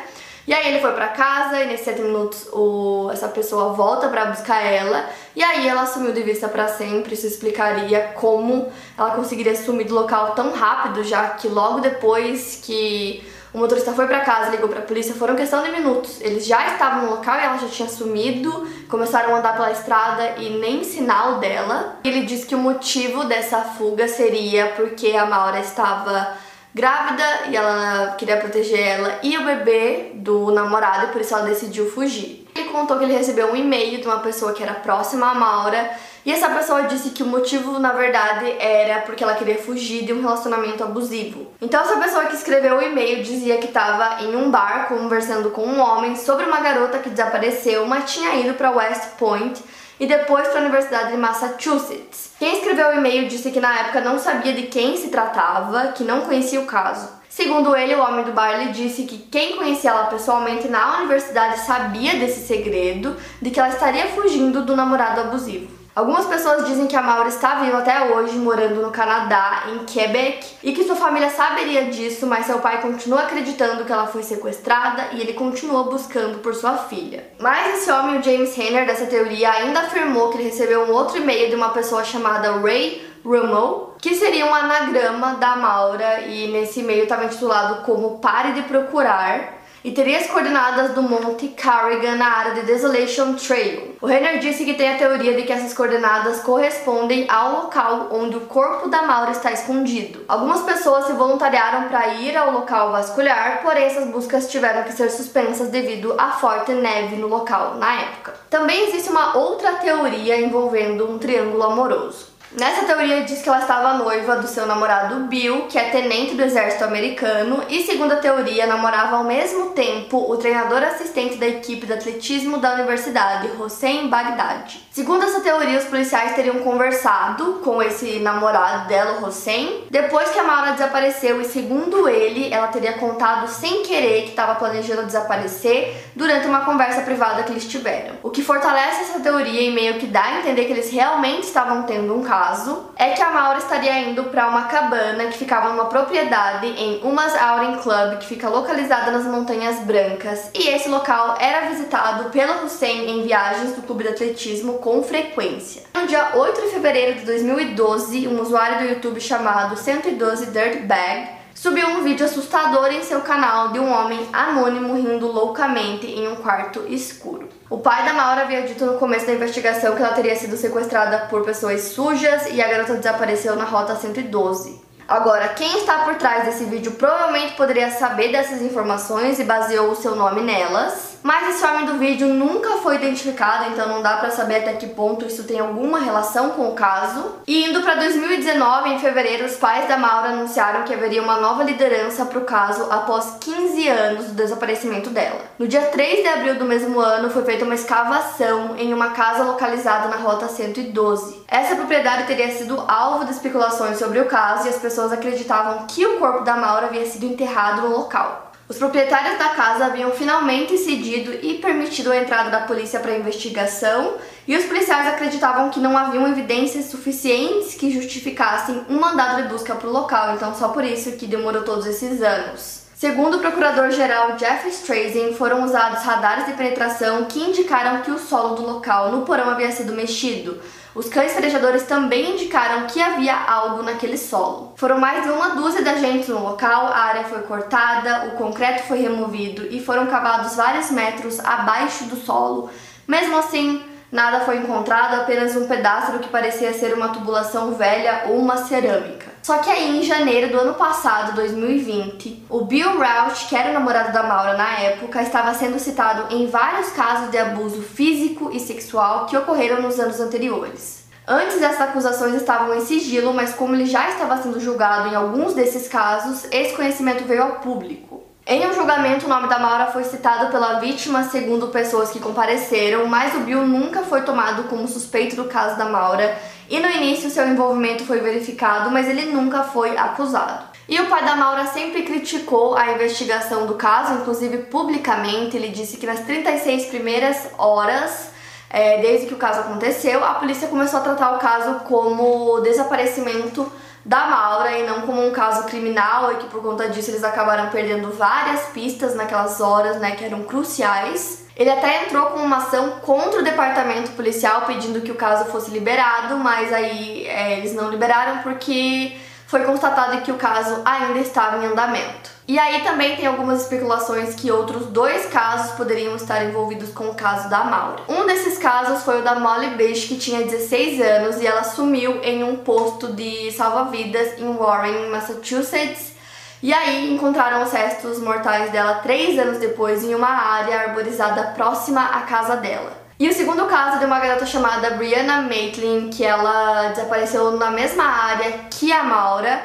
e 0.46 0.52
aí 0.52 0.68
ele 0.68 0.80
foi 0.80 0.92
para 0.92 1.08
casa 1.08 1.60
e 1.60 1.66
nesses 1.66 1.84
7 1.84 2.02
minutos 2.02 2.48
o, 2.52 3.08
essa 3.12 3.28
pessoa 3.28 3.72
volta 3.72 4.08
para 4.08 4.26
buscar 4.26 4.60
ela 4.60 5.08
e 5.36 5.42
aí 5.42 5.68
ela 5.68 5.86
sumiu 5.86 6.12
de 6.12 6.22
vista 6.22 6.48
para 6.48 6.68
sempre. 6.68 7.14
Isso 7.14 7.26
explicaria 7.26 8.12
como 8.14 8.70
ela 8.98 9.10
conseguiria 9.10 9.54
sumir 9.56 9.86
do 9.86 9.94
local 9.94 10.32
tão 10.32 10.52
rápido, 10.52 11.04
já 11.04 11.30
que 11.30 11.48
logo 11.48 11.80
depois 11.80 12.60
que 12.62 13.24
o 13.54 13.58
motorista 13.58 13.92
foi 13.92 14.06
para 14.06 14.20
casa, 14.20 14.50
ligou 14.50 14.68
para 14.68 14.78
a 14.78 14.82
polícia, 14.82 15.14
foram 15.14 15.36
questão 15.36 15.62
de 15.62 15.70
minutos. 15.70 16.20
Eles 16.22 16.46
já 16.46 16.68
estavam 16.68 17.04
no 17.04 17.10
local 17.10 17.38
e 17.38 17.44
ela 17.44 17.58
já 17.58 17.68
tinha 17.68 17.88
sumido, 17.88 18.66
começaram 18.88 19.34
a 19.34 19.38
andar 19.38 19.52
pela 19.52 19.70
estrada 19.70 20.36
e 20.38 20.58
nem 20.58 20.82
sinal 20.82 21.38
dela. 21.38 21.98
Ele 22.02 22.22
disse 22.22 22.46
que 22.46 22.54
o 22.54 22.58
motivo 22.58 23.24
dessa 23.24 23.60
fuga 23.60 24.08
seria 24.08 24.68
porque 24.74 25.14
a 25.14 25.26
Maura 25.26 25.60
estava 25.60 26.34
grávida 26.74 27.24
e 27.48 27.56
ela 27.56 28.14
queria 28.18 28.38
proteger 28.38 28.80
ela 28.80 29.18
e 29.22 29.36
o 29.36 29.44
bebê 29.44 30.12
do 30.14 30.50
namorado 30.50 31.12
por 31.12 31.20
isso 31.20 31.34
ela 31.34 31.44
decidiu 31.44 31.90
fugir. 31.90 32.46
Ele 32.54 32.68
contou 32.68 32.98
que 32.98 33.04
ele 33.04 33.14
recebeu 33.14 33.50
um 33.50 33.56
e-mail 33.56 34.00
de 34.00 34.06
uma 34.06 34.20
pessoa 34.20 34.52
que 34.52 34.62
era 34.62 34.74
próxima 34.74 35.30
a 35.30 35.34
Maura 35.34 35.90
e 36.24 36.30
essa 36.30 36.48
pessoa 36.50 36.84
disse 36.84 37.10
que 37.10 37.22
o 37.22 37.26
motivo, 37.26 37.80
na 37.80 37.92
verdade, 37.92 38.54
era 38.60 39.00
porque 39.00 39.24
ela 39.24 39.34
queria 39.34 39.58
fugir 39.58 40.04
de 40.04 40.12
um 40.12 40.20
relacionamento 40.20 40.84
abusivo. 40.84 41.48
Então 41.60 41.80
essa 41.80 41.96
pessoa 41.96 42.26
que 42.26 42.36
escreveu 42.36 42.76
o 42.76 42.82
e-mail 42.82 43.24
dizia 43.24 43.58
que 43.58 43.66
estava 43.66 44.22
em 44.22 44.36
um 44.36 44.50
bar 44.50 44.86
conversando 44.88 45.50
com 45.50 45.66
um 45.66 45.80
homem 45.80 46.14
sobre 46.14 46.44
uma 46.44 46.60
garota 46.60 47.00
que 47.00 47.10
desapareceu, 47.10 47.86
mas 47.86 48.12
tinha 48.12 48.36
ido 48.36 48.54
para 48.54 48.70
West 48.70 49.16
Point 49.18 49.60
e 50.02 50.06
depois 50.06 50.48
para 50.48 50.58
a 50.58 50.62
Universidade 50.62 51.12
de 51.12 51.16
Massachusetts. 51.16 52.32
Quem 52.36 52.56
escreveu 52.56 52.88
o 52.88 52.94
e-mail 52.94 53.28
disse 53.28 53.52
que 53.52 53.60
na 53.60 53.72
época 53.78 54.00
não 54.00 54.18
sabia 54.18 54.52
de 54.52 54.62
quem 54.62 54.96
se 54.96 55.10
tratava, 55.10 55.92
que 55.92 56.02
não 56.02 56.22
conhecia 56.22 56.60
o 56.60 56.66
caso. 56.66 57.08
Segundo 57.28 57.76
ele, 57.76 57.94
o 57.94 58.02
homem 58.02 58.24
do 58.24 58.32
bar 58.32 58.58
lhe 58.58 58.72
disse 58.72 59.04
que 59.04 59.16
quem 59.16 59.56
conhecia 59.56 59.90
ela 59.90 60.06
pessoalmente 60.06 60.66
na 60.66 60.98
universidade 60.98 61.60
sabia 61.60 62.16
desse 62.16 62.44
segredo 62.48 63.16
de 63.40 63.48
que 63.52 63.60
ela 63.60 63.68
estaria 63.68 64.08
fugindo 64.08 64.64
do 64.64 64.74
namorado 64.74 65.20
abusivo. 65.20 65.81
Algumas 65.94 66.24
pessoas 66.24 66.64
dizem 66.66 66.86
que 66.86 66.96
a 66.96 67.02
Maura 67.02 67.28
está 67.28 67.56
viva 67.56 67.78
até 67.78 68.14
hoje, 68.14 68.38
morando 68.38 68.80
no 68.80 68.90
Canadá, 68.90 69.64
em 69.74 69.84
Quebec, 69.84 70.54
e 70.62 70.72
que 70.72 70.84
sua 70.84 70.96
família 70.96 71.28
saberia 71.28 71.84
disso, 71.84 72.26
mas 72.26 72.46
seu 72.46 72.60
pai 72.60 72.80
continua 72.80 73.24
acreditando 73.24 73.84
que 73.84 73.92
ela 73.92 74.06
foi 74.06 74.22
sequestrada 74.22 75.08
e 75.12 75.20
ele 75.20 75.34
continua 75.34 75.84
buscando 75.84 76.38
por 76.38 76.54
sua 76.54 76.78
filha. 76.78 77.26
Mas 77.38 77.74
esse 77.74 77.92
homem, 77.92 78.18
o 78.18 78.22
James 78.22 78.56
Henner, 78.56 78.86
dessa 78.86 79.04
teoria, 79.04 79.50
ainda 79.50 79.80
afirmou 79.80 80.30
que 80.30 80.38
ele 80.38 80.44
recebeu 80.44 80.84
um 80.84 80.92
outro 80.92 81.18
e-mail 81.18 81.50
de 81.50 81.56
uma 81.56 81.68
pessoa 81.68 82.02
chamada 82.02 82.52
Ray 82.52 83.06
Rummel, 83.22 83.94
que 84.00 84.14
seria 84.14 84.46
um 84.46 84.54
anagrama 84.54 85.34
da 85.34 85.56
Maura, 85.56 86.22
e 86.22 86.48
nesse 86.50 86.80
e-mail 86.80 87.02
estava 87.02 87.26
intitulado 87.26 87.82
como 87.82 88.18
Pare 88.18 88.52
de 88.52 88.62
Procurar 88.62 89.61
e 89.84 89.90
teria 89.90 90.18
as 90.18 90.26
coordenadas 90.26 90.92
do 90.92 91.02
Monte 91.02 91.48
Carrigan 91.48 92.16
na 92.16 92.26
área 92.26 92.54
de 92.54 92.62
Desolation 92.62 93.34
Trail. 93.34 93.96
O 94.00 94.06
Renner 94.06 94.38
disse 94.38 94.64
que 94.64 94.74
tem 94.74 94.94
a 94.94 94.98
teoria 94.98 95.34
de 95.34 95.42
que 95.42 95.52
essas 95.52 95.74
coordenadas 95.74 96.40
correspondem 96.40 97.26
ao 97.28 97.62
local 97.62 98.08
onde 98.12 98.36
o 98.36 98.42
corpo 98.42 98.88
da 98.88 99.02
Maura 99.02 99.32
está 99.32 99.52
escondido. 99.52 100.24
Algumas 100.28 100.62
pessoas 100.62 101.06
se 101.06 101.12
voluntariaram 101.12 101.88
para 101.88 102.14
ir 102.14 102.36
ao 102.36 102.52
local 102.52 102.92
vasculhar, 102.92 103.60
porém 103.62 103.84
essas 103.84 104.08
buscas 104.08 104.50
tiveram 104.50 104.84
que 104.84 104.92
ser 104.92 105.10
suspensas 105.10 105.68
devido 105.68 106.14
à 106.18 106.30
forte 106.32 106.72
neve 106.72 107.16
no 107.16 107.26
local 107.26 107.74
na 107.74 108.00
época. 108.00 108.34
Também 108.48 108.88
existe 108.88 109.10
uma 109.10 109.36
outra 109.36 109.72
teoria 109.74 110.40
envolvendo 110.40 111.10
um 111.10 111.18
triângulo 111.18 111.62
amoroso. 111.62 112.31
Nessa 112.54 112.84
teoria 112.84 113.22
diz 113.22 113.40
que 113.40 113.48
ela 113.48 113.60
estava 113.60 113.94
noiva 113.94 114.36
do 114.36 114.46
seu 114.46 114.66
namorado 114.66 115.20
Bill, 115.20 115.62
que 115.68 115.78
é 115.78 115.88
tenente 115.88 116.34
do 116.34 116.42
exército 116.42 116.84
americano, 116.84 117.62
e 117.66 117.82
segundo 117.82 118.12
a 118.12 118.16
teoria 118.16 118.66
namorava 118.66 119.16
ao 119.16 119.24
mesmo 119.24 119.70
tempo 119.70 120.30
o 120.30 120.36
treinador 120.36 120.82
assistente 120.82 121.36
da 121.36 121.48
equipe 121.48 121.86
de 121.86 121.94
atletismo 121.94 122.58
da 122.58 122.74
universidade, 122.74 123.48
Hossein 123.58 124.08
Baghdad. 124.08 124.70
Segundo 124.90 125.24
essa 125.24 125.40
teoria, 125.40 125.78
os 125.78 125.86
policiais 125.86 126.34
teriam 126.34 126.58
conversado 126.58 127.62
com 127.64 127.82
esse 127.82 128.18
namorado 128.18 128.86
dela, 128.86 129.26
Hossein, 129.26 129.84
depois 129.90 130.28
que 130.28 130.38
a 130.38 130.44
Maura 130.44 130.72
desapareceu 130.72 131.40
e 131.40 131.46
segundo 131.46 132.06
ele, 132.06 132.52
ela 132.52 132.66
teria 132.66 132.92
contado 132.98 133.48
sem 133.48 133.82
querer 133.82 134.24
que 134.24 134.30
estava 134.30 134.56
planejando 134.56 135.06
desaparecer 135.06 135.96
durante 136.14 136.46
uma 136.46 136.66
conversa 136.66 137.00
privada 137.00 137.44
que 137.44 137.52
eles 137.52 137.66
tiveram. 137.66 138.16
O 138.22 138.28
que 138.28 138.42
fortalece 138.42 139.04
essa 139.04 139.20
teoria 139.20 139.62
e 139.62 139.70
meio 139.70 139.94
que 139.94 140.06
dá 140.06 140.24
a 140.24 140.38
entender 140.40 140.66
que 140.66 140.72
eles 140.72 140.90
realmente 140.90 141.44
estavam 141.44 141.84
tendo 141.84 142.14
um 142.14 142.22
caso 142.22 142.41
caso 142.42 142.86
é 142.96 143.10
que 143.10 143.22
a 143.22 143.30
Maura 143.30 143.58
estaria 143.58 144.00
indo 144.00 144.24
para 144.24 144.48
uma 144.48 144.62
cabana 144.62 145.26
que 145.26 145.38
ficava 145.38 145.68
numa 145.68 145.84
propriedade 145.84 146.66
em 146.66 147.00
Umas 147.04 147.32
Outing 147.40 147.80
Club, 147.80 148.18
que 148.18 148.26
fica 148.26 148.48
localizada 148.48 149.12
nas 149.12 149.24
Montanhas 149.24 149.78
Brancas, 149.80 150.50
e 150.52 150.68
esse 150.68 150.88
local 150.88 151.36
era 151.38 151.68
visitado 151.68 152.30
pelo 152.30 152.64
Hussein 152.64 153.08
em 153.08 153.22
viagens 153.22 153.76
do 153.76 153.82
clube 153.82 154.02
de 154.02 154.10
atletismo 154.10 154.74
com 154.78 155.04
frequência. 155.04 155.84
No 155.94 156.04
dia 156.08 156.32
8 156.34 156.62
de 156.62 156.68
fevereiro 156.68 157.20
de 157.20 157.26
2012, 157.26 158.26
um 158.26 158.40
usuário 158.40 158.78
do 158.78 158.92
YouTube 158.92 159.20
chamado 159.20 159.76
112 159.76 160.46
Dirtbag 160.46 161.41
subiu 161.54 161.86
um 161.88 162.02
vídeo 162.02 162.24
assustador 162.26 162.86
em 162.92 163.02
seu 163.02 163.20
canal 163.20 163.68
de 163.68 163.78
um 163.78 163.90
homem 163.92 164.28
anônimo 164.32 164.94
rindo 164.94 165.26
loucamente 165.26 166.06
em 166.06 166.28
um 166.28 166.36
quarto 166.36 166.84
escuro. 166.88 167.48
O 167.68 167.78
pai 167.78 168.04
da 168.04 168.12
Maura 168.12 168.42
havia 168.42 168.62
dito 168.62 168.84
no 168.84 168.98
começo 168.98 169.26
da 169.26 169.34
investigação 169.34 169.94
que 169.94 170.02
ela 170.02 170.14
teria 170.14 170.36
sido 170.36 170.56
sequestrada 170.56 171.26
por 171.30 171.44
pessoas 171.44 171.82
sujas 171.82 172.46
e 172.50 172.60
a 172.60 172.68
garota 172.68 172.94
desapareceu 172.94 173.56
na 173.56 173.64
rota 173.64 173.96
112. 173.96 174.80
Agora, 175.08 175.48
quem 175.48 175.78
está 175.78 175.98
por 176.04 176.14
trás 176.14 176.44
desse 176.44 176.64
vídeo 176.64 176.92
provavelmente 176.92 177.54
poderia 177.54 177.90
saber 177.90 178.32
dessas 178.32 178.62
informações 178.62 179.38
e 179.38 179.44
baseou 179.44 179.90
o 179.90 179.96
seu 179.96 180.16
nome 180.16 180.40
nelas. 180.40 181.11
Mas 181.22 181.54
esse 181.54 181.64
homem 181.64 181.86
do 181.86 181.98
vídeo 181.98 182.26
nunca 182.26 182.78
foi 182.78 182.96
identificado, 182.96 183.70
então 183.70 183.88
não 183.88 184.02
dá 184.02 184.16
para 184.16 184.30
saber 184.30 184.56
até 184.56 184.72
que 184.72 184.88
ponto 184.88 185.24
isso 185.24 185.44
tem 185.44 185.60
alguma 185.60 186.00
relação 186.00 186.50
com 186.50 186.68
o 186.68 186.74
caso. 186.74 187.36
E 187.46 187.64
indo 187.64 187.80
para 187.80 187.94
2019, 187.94 188.90
em 188.90 188.98
fevereiro, 188.98 189.44
os 189.44 189.54
pais 189.56 189.86
da 189.86 189.96
Maura 189.96 190.30
anunciaram 190.30 190.82
que 190.82 190.92
haveria 190.92 191.22
uma 191.22 191.38
nova 191.38 191.62
liderança 191.62 192.26
para 192.26 192.38
o 192.38 192.44
caso 192.44 192.88
após 192.90 193.36
15 193.40 193.88
anos 193.88 194.26
do 194.26 194.34
desaparecimento 194.34 195.10
dela. 195.10 195.40
No 195.58 195.68
dia 195.68 195.82
3 195.82 196.22
de 196.22 196.28
abril 196.28 196.56
do 196.56 196.64
mesmo 196.64 196.98
ano, 196.98 197.30
foi 197.30 197.44
feita 197.44 197.64
uma 197.64 197.74
escavação 197.74 198.74
em 198.76 198.92
uma 198.92 199.10
casa 199.10 199.44
localizada 199.44 200.08
na 200.08 200.16
Rota 200.16 200.48
112. 200.48 201.42
Essa 201.46 201.76
propriedade 201.76 202.26
teria 202.26 202.50
sido 202.50 202.82
alvo 202.88 203.24
de 203.24 203.30
especulações 203.30 203.98
sobre 203.98 204.18
o 204.18 204.26
caso 204.26 204.66
e 204.66 204.70
as 204.70 204.78
pessoas 204.78 205.12
acreditavam 205.12 205.86
que 205.86 206.04
o 206.04 206.18
corpo 206.18 206.42
da 206.42 206.56
Maura 206.56 206.86
havia 206.86 207.06
sido 207.06 207.26
enterrado 207.26 207.82
no 207.82 207.96
local. 207.96 208.41
Os 208.72 208.78
proprietários 208.78 209.38
da 209.38 209.50
casa 209.50 209.84
haviam 209.84 210.12
finalmente 210.12 210.78
cedido 210.78 211.30
e 211.42 211.58
permitido 211.58 212.10
a 212.10 212.16
entrada 212.16 212.48
da 212.48 212.60
polícia 212.60 213.00
para 213.00 213.12
a 213.12 213.18
investigação, 213.18 214.14
e 214.48 214.56
os 214.56 214.64
policiais 214.64 215.06
acreditavam 215.08 215.68
que 215.68 215.78
não 215.78 215.94
haviam 215.94 216.26
evidências 216.26 216.86
suficientes 216.86 217.74
que 217.74 217.90
justificassem 217.90 218.80
um 218.88 218.98
mandado 218.98 219.42
de 219.42 219.48
busca 219.50 219.74
para 219.74 219.86
o 219.86 219.92
local, 219.92 220.34
então 220.34 220.54
só 220.54 220.68
por 220.68 220.82
isso 220.84 221.12
que 221.18 221.26
demorou 221.26 221.64
todos 221.64 221.84
esses 221.84 222.22
anos. 222.22 222.84
Segundo 222.94 223.36
o 223.36 223.40
procurador-geral 223.40 224.36
Jeff 224.36 224.66
Strazen, 224.70 225.34
foram 225.34 225.64
usados 225.64 226.02
radares 226.02 226.46
de 226.46 226.54
penetração 226.54 227.26
que 227.26 227.40
indicaram 227.40 228.00
que 228.00 228.10
o 228.10 228.18
solo 228.18 228.54
do 228.54 228.62
local 228.62 229.12
no 229.12 229.26
porão 229.26 229.50
havia 229.50 229.70
sido 229.70 229.92
mexido, 229.92 230.58
os 230.94 231.08
cães 231.08 231.32
farejadores 231.32 231.84
também 231.84 232.32
indicaram 232.32 232.86
que 232.86 233.00
havia 233.00 233.34
algo 233.34 233.82
naquele 233.82 234.18
solo. 234.18 234.74
Foram 234.76 234.98
mais 234.98 235.22
de 235.22 235.30
uma 235.30 235.50
dúzia 235.50 235.82
de 235.82 235.88
agentes 235.88 236.28
no 236.28 236.42
local, 236.42 236.86
a 236.86 236.98
área 236.98 237.24
foi 237.24 237.42
cortada, 237.42 238.26
o 238.26 238.32
concreto 238.32 238.82
foi 238.82 239.00
removido 239.00 239.66
e 239.70 239.82
foram 239.82 240.06
cavados 240.06 240.54
vários 240.54 240.90
metros 240.90 241.40
abaixo 241.40 242.04
do 242.04 242.16
solo. 242.16 242.68
Mesmo 243.08 243.38
assim, 243.38 243.82
nada 244.10 244.40
foi 244.40 244.58
encontrado, 244.58 245.20
apenas 245.20 245.56
um 245.56 245.66
pedaço 245.66 246.12
do 246.12 246.18
que 246.18 246.28
parecia 246.28 246.74
ser 246.74 246.92
uma 246.92 247.08
tubulação 247.08 247.72
velha 247.72 248.24
ou 248.28 248.36
uma 248.36 248.58
cerâmica. 248.58 249.31
Só 249.42 249.58
que 249.58 249.68
aí, 249.68 249.98
em 249.98 250.02
janeiro 250.04 250.52
do 250.52 250.60
ano 250.60 250.74
passado, 250.74 251.34
2020, 251.34 252.44
o 252.48 252.64
Bill 252.64 252.96
Rauch, 252.96 253.48
que 253.48 253.56
era 253.56 253.70
o 253.70 253.72
namorado 253.72 254.12
da 254.12 254.22
Maura 254.22 254.56
na 254.56 254.78
época, 254.78 255.20
estava 255.20 255.52
sendo 255.52 255.80
citado 255.80 256.32
em 256.32 256.46
vários 256.46 256.90
casos 256.90 257.28
de 257.30 257.38
abuso 257.38 257.82
físico 257.82 258.50
e 258.52 258.60
sexual 258.60 259.26
que 259.26 259.36
ocorreram 259.36 259.82
nos 259.82 259.98
anos 259.98 260.20
anteriores. 260.20 261.02
Antes 261.26 261.60
essas 261.60 261.80
acusações 261.80 262.34
estavam 262.34 262.74
em 262.74 262.84
sigilo, 262.84 263.32
mas 263.32 263.52
como 263.54 263.74
ele 263.74 263.86
já 263.86 264.10
estava 264.10 264.40
sendo 264.40 264.60
julgado 264.60 265.08
em 265.08 265.14
alguns 265.14 265.54
desses 265.54 265.88
casos, 265.88 266.46
esse 266.52 266.74
conhecimento 266.74 267.24
veio 267.24 267.42
ao 267.42 267.52
público. 267.60 268.11
Em 268.44 268.66
um 268.66 268.74
julgamento, 268.74 269.26
o 269.26 269.28
nome 269.28 269.48
da 269.48 269.60
Maura 269.60 269.86
foi 269.86 270.02
citado 270.02 270.50
pela 270.50 270.80
vítima, 270.80 271.22
segundo 271.22 271.68
pessoas 271.68 272.10
que 272.10 272.18
compareceram, 272.18 273.06
mas 273.06 273.34
o 273.36 273.40
Bill 273.40 273.64
nunca 273.64 274.02
foi 274.02 274.22
tomado 274.22 274.64
como 274.64 274.88
suspeito 274.88 275.36
do 275.36 275.44
caso 275.44 275.78
da 275.78 275.84
Maura 275.84 276.36
e 276.68 276.80
no 276.80 276.90
início 276.90 277.30
seu 277.30 277.46
envolvimento 277.46 278.04
foi 278.04 278.18
verificado, 278.18 278.90
mas 278.90 279.08
ele 279.08 279.26
nunca 279.26 279.62
foi 279.62 279.96
acusado. 279.96 280.64
E 280.88 281.00
o 281.00 281.06
pai 281.06 281.24
da 281.24 281.36
Maura 281.36 281.66
sempre 281.66 282.02
criticou 282.02 282.76
a 282.76 282.92
investigação 282.92 283.64
do 283.64 283.74
caso, 283.74 284.14
inclusive 284.14 284.58
publicamente. 284.64 285.56
Ele 285.56 285.68
disse 285.68 285.96
que 285.96 286.04
nas 286.04 286.20
36 286.20 286.86
primeiras 286.86 287.48
horas, 287.56 288.32
é, 288.68 289.00
desde 289.00 289.28
que 289.28 289.34
o 289.34 289.38
caso 289.38 289.60
aconteceu, 289.60 290.24
a 290.24 290.34
polícia 290.34 290.66
começou 290.66 290.98
a 290.98 291.02
tratar 291.02 291.36
o 291.36 291.38
caso 291.38 291.84
como 291.84 292.60
desaparecimento 292.60 293.70
da 294.04 294.26
Maura 294.26 294.78
e 294.78 294.86
não 294.86 295.02
como 295.02 295.24
um 295.24 295.30
caso 295.30 295.64
criminal 295.64 296.32
e 296.32 296.36
que 296.36 296.46
por 296.46 296.60
conta 296.60 296.88
disso 296.88 297.10
eles 297.10 297.22
acabaram 297.22 297.70
perdendo 297.70 298.10
várias 298.10 298.66
pistas 298.66 299.14
naquelas 299.14 299.60
horas, 299.60 299.98
né, 299.98 300.12
que 300.12 300.24
eram 300.24 300.42
cruciais. 300.42 301.46
Ele 301.54 301.70
até 301.70 302.04
entrou 302.04 302.26
com 302.26 302.40
uma 302.40 302.56
ação 302.56 302.92
contra 303.02 303.40
o 303.40 303.44
departamento 303.44 304.10
policial 304.12 304.62
pedindo 304.62 305.02
que 305.02 305.12
o 305.12 305.14
caso 305.14 305.44
fosse 305.50 305.70
liberado, 305.70 306.36
mas 306.36 306.72
aí 306.72 307.26
é, 307.26 307.58
eles 307.58 307.74
não 307.74 307.90
liberaram 307.90 308.38
porque 308.38 309.16
foi 309.46 309.64
constatado 309.64 310.22
que 310.22 310.32
o 310.32 310.36
caso 310.36 310.80
ainda 310.84 311.18
estava 311.18 311.62
em 311.62 311.68
andamento. 311.68 312.31
E 312.46 312.58
aí 312.58 312.82
também 312.82 313.14
tem 313.14 313.26
algumas 313.26 313.62
especulações 313.62 314.34
que 314.34 314.50
outros 314.50 314.86
dois 314.86 315.26
casos 315.26 315.72
poderiam 315.72 316.16
estar 316.16 316.44
envolvidos 316.44 316.90
com 316.90 317.04
o 317.04 317.14
caso 317.14 317.48
da 317.48 317.62
Maura. 317.62 318.02
Um 318.08 318.26
desses 318.26 318.58
casos 318.58 319.04
foi 319.04 319.20
o 319.20 319.24
da 319.24 319.38
Molly 319.38 319.76
Bish, 319.76 320.08
que 320.08 320.16
tinha 320.16 320.42
16 320.42 321.00
anos 321.00 321.40
e 321.40 321.46
ela 321.46 321.62
sumiu 321.62 322.20
em 322.22 322.42
um 322.42 322.56
posto 322.56 323.12
de 323.12 323.52
salva-vidas 323.52 324.38
em 324.38 324.52
Warren, 324.56 325.08
Massachusetts. 325.08 326.12
E 326.60 326.72
aí 326.72 327.12
encontraram 327.12 327.62
os 327.62 327.72
restos 327.72 328.20
mortais 328.20 328.70
dela 328.72 328.94
três 328.96 329.38
anos 329.38 329.58
depois 329.58 330.02
em 330.02 330.14
uma 330.14 330.28
área 330.28 330.80
arborizada 330.80 331.44
próxima 331.54 332.04
à 332.04 332.22
casa 332.22 332.56
dela. 332.56 333.02
E 333.18 333.28
o 333.28 333.32
segundo 333.32 333.66
caso 333.66 334.00
de 334.00 334.04
uma 334.04 334.18
garota 334.18 334.44
chamada 334.44 334.90
Brianna 334.90 335.42
Maitland, 335.42 336.08
que 336.14 336.24
ela 336.24 336.88
desapareceu 336.88 337.52
na 337.52 337.70
mesma 337.70 338.04
área 338.04 338.52
que 338.68 338.92
a 338.92 339.04
Maura. 339.04 339.62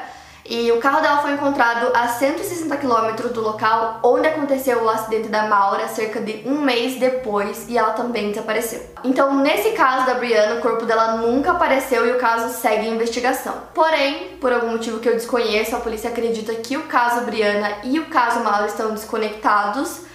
E 0.50 0.72
o 0.72 0.78
carro 0.78 1.02
dela 1.02 1.18
foi 1.18 1.32
encontrado 1.32 1.90
a 1.94 2.08
160 2.08 2.74
quilômetros 2.78 3.32
do 3.32 3.42
local 3.42 4.00
onde 4.02 4.26
aconteceu 4.26 4.82
o 4.82 4.88
acidente 4.88 5.28
da 5.28 5.46
Maura, 5.46 5.86
cerca 5.88 6.22
de 6.22 6.42
um 6.46 6.62
mês 6.62 6.98
depois, 6.98 7.68
e 7.68 7.76
ela 7.76 7.90
também 7.90 8.30
desapareceu. 8.30 8.80
Então, 9.04 9.36
nesse 9.42 9.72
caso 9.72 10.06
da 10.06 10.14
Brianna, 10.14 10.54
o 10.54 10.62
corpo 10.62 10.86
dela 10.86 11.18
nunca 11.18 11.50
apareceu 11.50 12.06
e 12.06 12.12
o 12.12 12.18
caso 12.18 12.58
segue 12.58 12.86
em 12.86 12.94
investigação. 12.94 13.54
Porém, 13.74 14.38
por 14.40 14.50
algum 14.50 14.70
motivo 14.70 15.00
que 15.00 15.08
eu 15.10 15.12
desconheço, 15.12 15.76
a 15.76 15.80
polícia 15.80 16.08
acredita 16.08 16.54
que 16.54 16.78
o 16.78 16.84
caso 16.84 17.26
Brianna 17.26 17.70
e 17.84 18.00
o 18.00 18.06
caso 18.06 18.42
Maura 18.42 18.66
estão 18.66 18.94
desconectados 18.94 20.08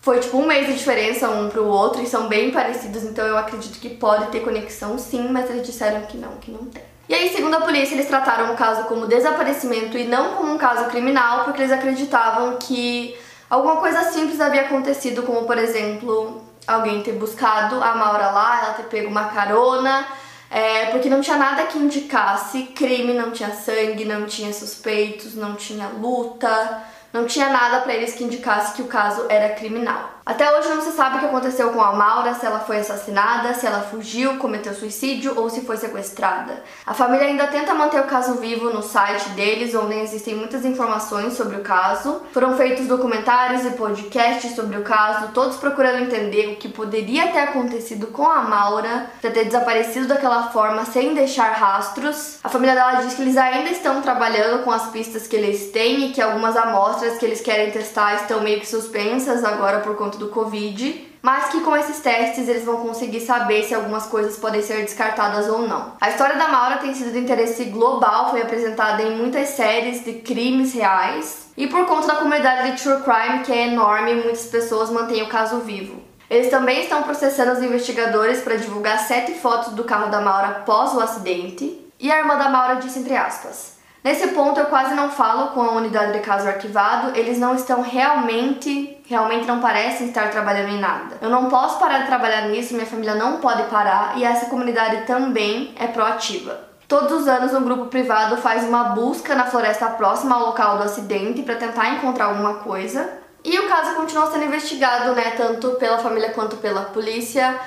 foi 0.00 0.20
tipo 0.20 0.36
um 0.36 0.46
mês 0.46 0.68
de 0.68 0.74
diferença 0.74 1.28
um 1.28 1.48
pro 1.48 1.66
outro 1.66 2.00
e 2.00 2.06
são 2.06 2.28
bem 2.28 2.52
parecidos, 2.52 3.02
então 3.02 3.26
eu 3.26 3.36
acredito 3.36 3.80
que 3.80 3.88
pode 3.88 4.26
ter 4.28 4.38
conexão 4.38 4.96
sim, 4.96 5.28
mas 5.32 5.50
eles 5.50 5.66
disseram 5.66 6.02
que 6.02 6.16
não, 6.16 6.36
que 6.36 6.52
não 6.52 6.66
tem. 6.66 6.84
E 7.08 7.14
aí, 7.14 7.28
segundo 7.28 7.54
a 7.54 7.60
polícia, 7.60 7.94
eles 7.94 8.08
trataram 8.08 8.52
o 8.52 8.56
caso 8.56 8.84
como 8.84 9.06
desaparecimento 9.06 9.96
e 9.96 10.04
não 10.04 10.34
como 10.34 10.52
um 10.52 10.58
caso 10.58 10.86
criminal, 10.86 11.44
porque 11.44 11.62
eles 11.62 11.72
acreditavam 11.72 12.56
que 12.56 13.16
alguma 13.48 13.76
coisa 13.76 14.02
simples 14.10 14.40
havia 14.40 14.62
acontecido, 14.62 15.22
como 15.22 15.46
por 15.46 15.56
exemplo, 15.56 16.42
alguém 16.66 17.02
ter 17.02 17.12
buscado 17.12 17.82
a 17.82 17.94
Maura 17.94 18.30
lá, 18.30 18.60
ela 18.60 18.74
ter 18.74 18.84
pego 18.84 19.08
uma 19.08 19.26
carona, 19.26 20.06
é, 20.50 20.86
porque 20.86 21.08
não 21.08 21.20
tinha 21.20 21.36
nada 21.36 21.64
que 21.64 21.78
indicasse 21.78 22.64
crime, 22.74 23.14
não 23.14 23.30
tinha 23.30 23.50
sangue, 23.50 24.04
não 24.04 24.26
tinha 24.26 24.52
suspeitos, 24.52 25.34
não 25.34 25.54
tinha 25.54 25.88
luta. 25.88 26.84
Não 27.16 27.24
tinha 27.24 27.48
nada 27.48 27.80
para 27.80 27.94
eles 27.94 28.14
que 28.14 28.24
indicasse 28.24 28.74
que 28.74 28.82
o 28.82 28.86
caso 28.86 29.24
era 29.30 29.54
criminal. 29.54 30.15
Até 30.26 30.58
hoje 30.58 30.68
não 30.70 30.82
se 30.82 30.90
sabe 30.90 31.18
o 31.18 31.20
que 31.20 31.26
aconteceu 31.26 31.70
com 31.70 31.80
a 31.80 31.92
Maura, 31.92 32.34
se 32.34 32.44
ela 32.44 32.58
foi 32.58 32.78
assassinada, 32.78 33.54
se 33.54 33.64
ela 33.64 33.82
fugiu, 33.82 34.38
cometeu 34.38 34.74
suicídio 34.74 35.38
ou 35.38 35.48
se 35.48 35.60
foi 35.60 35.76
sequestrada. 35.76 36.64
A 36.84 36.92
família 36.92 37.28
ainda 37.28 37.46
tenta 37.46 37.72
manter 37.72 38.00
o 38.00 38.08
caso 38.08 38.34
vivo 38.34 38.70
no 38.70 38.82
site 38.82 39.28
deles, 39.30 39.72
onde 39.76 39.94
existem 39.94 40.34
muitas 40.34 40.64
informações 40.64 41.34
sobre 41.34 41.54
o 41.54 41.60
caso. 41.60 42.22
Foram 42.32 42.56
feitos 42.56 42.88
documentários 42.88 43.64
e 43.64 43.70
podcasts 43.70 44.56
sobre 44.56 44.76
o 44.76 44.82
caso, 44.82 45.28
todos 45.32 45.58
procurando 45.58 46.02
entender 46.02 46.48
o 46.48 46.56
que 46.56 46.70
poderia 46.70 47.28
ter 47.28 47.38
acontecido 47.38 48.08
com 48.08 48.28
a 48.28 48.42
Maura 48.42 49.08
para 49.20 49.30
ter 49.30 49.44
desaparecido 49.44 50.08
daquela 50.08 50.48
forma 50.48 50.84
sem 50.86 51.14
deixar 51.14 51.52
rastros. 51.52 52.40
A 52.42 52.48
família 52.48 52.74
dela 52.74 52.94
diz 52.94 53.14
que 53.14 53.22
eles 53.22 53.36
ainda 53.36 53.70
estão 53.70 54.02
trabalhando 54.02 54.64
com 54.64 54.72
as 54.72 54.88
pistas 54.88 55.28
que 55.28 55.36
eles 55.36 55.70
têm 55.70 56.06
e 56.06 56.12
que 56.12 56.20
algumas 56.20 56.56
amostras 56.56 57.16
que 57.16 57.24
eles 57.24 57.40
querem 57.40 57.70
testar 57.70 58.16
estão 58.16 58.40
meio 58.40 58.58
que 58.58 58.66
suspensas 58.66 59.44
agora 59.44 59.78
por 59.78 59.94
conta 59.94 60.15
do 60.16 60.28
Covid, 60.28 61.16
mas 61.22 61.48
que 61.48 61.60
com 61.60 61.76
esses 61.76 62.00
testes 62.00 62.48
eles 62.48 62.64
vão 62.64 62.76
conseguir 62.78 63.20
saber 63.20 63.64
se 63.64 63.74
algumas 63.74 64.06
coisas 64.06 64.36
podem 64.36 64.62
ser 64.62 64.82
descartadas 64.82 65.48
ou 65.48 65.66
não. 65.66 65.92
A 66.00 66.10
história 66.10 66.36
da 66.36 66.48
Maura 66.48 66.76
tem 66.78 66.94
sido 66.94 67.12
de 67.12 67.18
interesse 67.18 67.64
global, 67.64 68.30
foi 68.30 68.42
apresentada 68.42 69.02
em 69.02 69.16
muitas 69.16 69.48
séries 69.48 70.04
de 70.04 70.14
crimes 70.14 70.72
reais, 70.72 71.48
e 71.56 71.66
por 71.66 71.86
conta 71.86 72.06
da 72.06 72.16
comunidade 72.16 72.72
de 72.72 72.82
true 72.82 73.02
crime, 73.02 73.44
que 73.44 73.52
é 73.52 73.68
enorme, 73.68 74.14
muitas 74.14 74.46
pessoas 74.46 74.90
mantêm 74.90 75.22
o 75.22 75.28
caso 75.28 75.58
vivo. 75.60 76.00
Eles 76.28 76.50
também 76.50 76.82
estão 76.82 77.02
processando 77.02 77.52
os 77.52 77.62
investigadores 77.62 78.40
para 78.40 78.56
divulgar 78.56 78.98
sete 78.98 79.32
fotos 79.34 79.72
do 79.72 79.84
carro 79.84 80.10
da 80.10 80.20
Maura 80.20 80.48
após 80.48 80.92
o 80.92 81.00
acidente. 81.00 81.80
E 81.98 82.12
a 82.12 82.18
irmã 82.18 82.36
da 82.36 82.48
Maura 82.48 82.76
disse 82.76 82.98
entre 82.98 83.16
aspas: 83.16 83.75
Nesse 84.06 84.28
ponto 84.28 84.60
eu 84.60 84.66
quase 84.66 84.94
não 84.94 85.10
falo 85.10 85.48
com 85.48 85.60
a 85.60 85.72
unidade 85.72 86.12
de 86.12 86.20
caso 86.20 86.46
arquivado, 86.46 87.18
eles 87.18 87.40
não 87.40 87.56
estão 87.56 87.82
realmente, 87.82 88.96
realmente 89.04 89.48
não 89.48 89.60
parecem 89.60 90.06
estar 90.06 90.30
trabalhando 90.30 90.68
em 90.68 90.78
nada. 90.78 91.16
Eu 91.20 91.28
não 91.28 91.48
posso 91.48 91.80
parar 91.80 91.98
de 91.98 92.06
trabalhar 92.06 92.42
nisso, 92.42 92.74
minha 92.74 92.86
família 92.86 93.16
não 93.16 93.38
pode 93.38 93.64
parar 93.64 94.16
e 94.16 94.22
essa 94.22 94.46
comunidade 94.46 95.06
também 95.06 95.74
é 95.76 95.88
proativa. 95.88 96.56
Todos 96.86 97.22
os 97.22 97.26
anos 97.26 97.52
um 97.52 97.64
grupo 97.64 97.86
privado 97.86 98.36
faz 98.36 98.62
uma 98.62 98.90
busca 98.90 99.34
na 99.34 99.46
floresta 99.46 99.88
próxima 99.88 100.36
ao 100.36 100.46
local 100.46 100.78
do 100.78 100.84
acidente 100.84 101.42
para 101.42 101.56
tentar 101.56 101.96
encontrar 101.96 102.26
alguma 102.26 102.54
coisa. 102.58 103.10
E 103.42 103.58
o 103.58 103.68
caso 103.68 103.96
continua 103.96 104.30
sendo 104.30 104.44
investigado, 104.44 105.16
né, 105.16 105.32
tanto 105.36 105.70
pela 105.80 105.98
família 105.98 106.30
quanto 106.30 106.58
pela 106.58 106.82
polícia. 106.82 107.58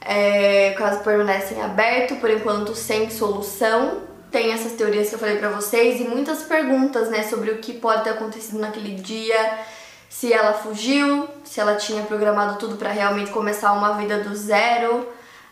É, 0.00 0.74
o 0.74 0.76
caso 0.76 1.04
permanece 1.04 1.54
em 1.54 1.62
aberto, 1.62 2.16
por 2.16 2.30
enquanto 2.30 2.74
sem 2.74 3.08
solução 3.10 4.12
tem 4.34 4.50
essas 4.50 4.72
teorias 4.72 5.08
que 5.08 5.14
eu 5.14 5.18
falei 5.20 5.38
pra 5.38 5.48
vocês 5.48 6.00
e 6.00 6.08
muitas 6.08 6.42
perguntas, 6.42 7.08
né, 7.08 7.22
sobre 7.22 7.52
o 7.52 7.58
que 7.58 7.72
pode 7.72 8.02
ter 8.02 8.10
acontecido 8.10 8.58
naquele 8.58 8.96
dia, 8.96 9.60
se 10.10 10.32
ela 10.32 10.52
fugiu, 10.54 11.28
se 11.44 11.60
ela 11.60 11.76
tinha 11.76 12.02
programado 12.02 12.58
tudo 12.58 12.74
para 12.76 12.90
realmente 12.90 13.30
começar 13.30 13.72
uma 13.72 13.92
vida 13.92 14.24
do 14.24 14.34
zero, 14.34 15.06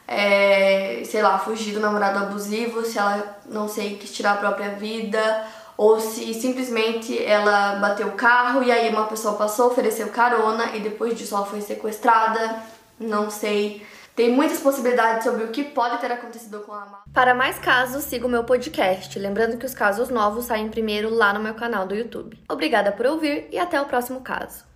é, 0.09 1.01
sei 1.07 1.23
lá, 1.23 1.39
fugir 1.39 1.75
do 1.75 1.79
namorado 1.79 2.19
abusivo, 2.19 2.85
se 2.85 2.99
ela, 2.99 3.39
não 3.47 3.69
sei, 3.69 3.95
quis 3.99 4.11
tirar 4.13 4.33
a 4.33 4.39
própria 4.39 4.71
vida, 4.71 5.47
ou 5.77 6.01
se 6.01 6.35
simplesmente 6.35 7.25
ela 7.25 7.77
bateu 7.77 8.09
o 8.09 8.13
carro 8.13 8.65
e 8.65 8.73
aí 8.73 8.89
uma 8.89 9.07
pessoa 9.07 9.35
passou, 9.35 9.69
ofereceu 9.69 10.09
carona 10.09 10.75
e 10.75 10.81
depois 10.81 11.17
disso 11.17 11.37
ela 11.37 11.47
foi 11.47 11.61
sequestrada, 11.61 12.57
não 12.99 13.31
sei. 13.31 13.87
Tem 14.15 14.31
muitas 14.31 14.61
possibilidades 14.61 15.25
sobre 15.25 15.45
o 15.45 15.49
que 15.49 15.65
pode 15.65 15.99
ter 15.99 16.13
acontecido 16.13 16.61
com 16.61 16.73
a 16.73 16.83
Amanda. 16.83 17.03
Para 17.15 17.35
mais 17.35 17.59
casos, 17.59 18.05
siga 18.05 18.27
o 18.27 18.31
meu 18.31 18.45
podcast. 18.45 19.19
Lembrando 19.19 19.57
que 19.57 19.65
os 19.65 19.75
casos 19.75 20.11
novos 20.11 20.45
saem 20.45 20.69
primeiro 20.69 21.09
lá 21.09 21.33
no 21.33 21.41
meu 21.41 21.55
canal 21.55 21.87
do 21.87 21.95
YouTube. 21.95 22.39
Obrigada 22.49 22.93
por 22.93 23.07
ouvir 23.07 23.49
e 23.51 23.59
até 23.59 23.81
o 23.81 23.87
próximo 23.87 24.21
caso. 24.21 24.72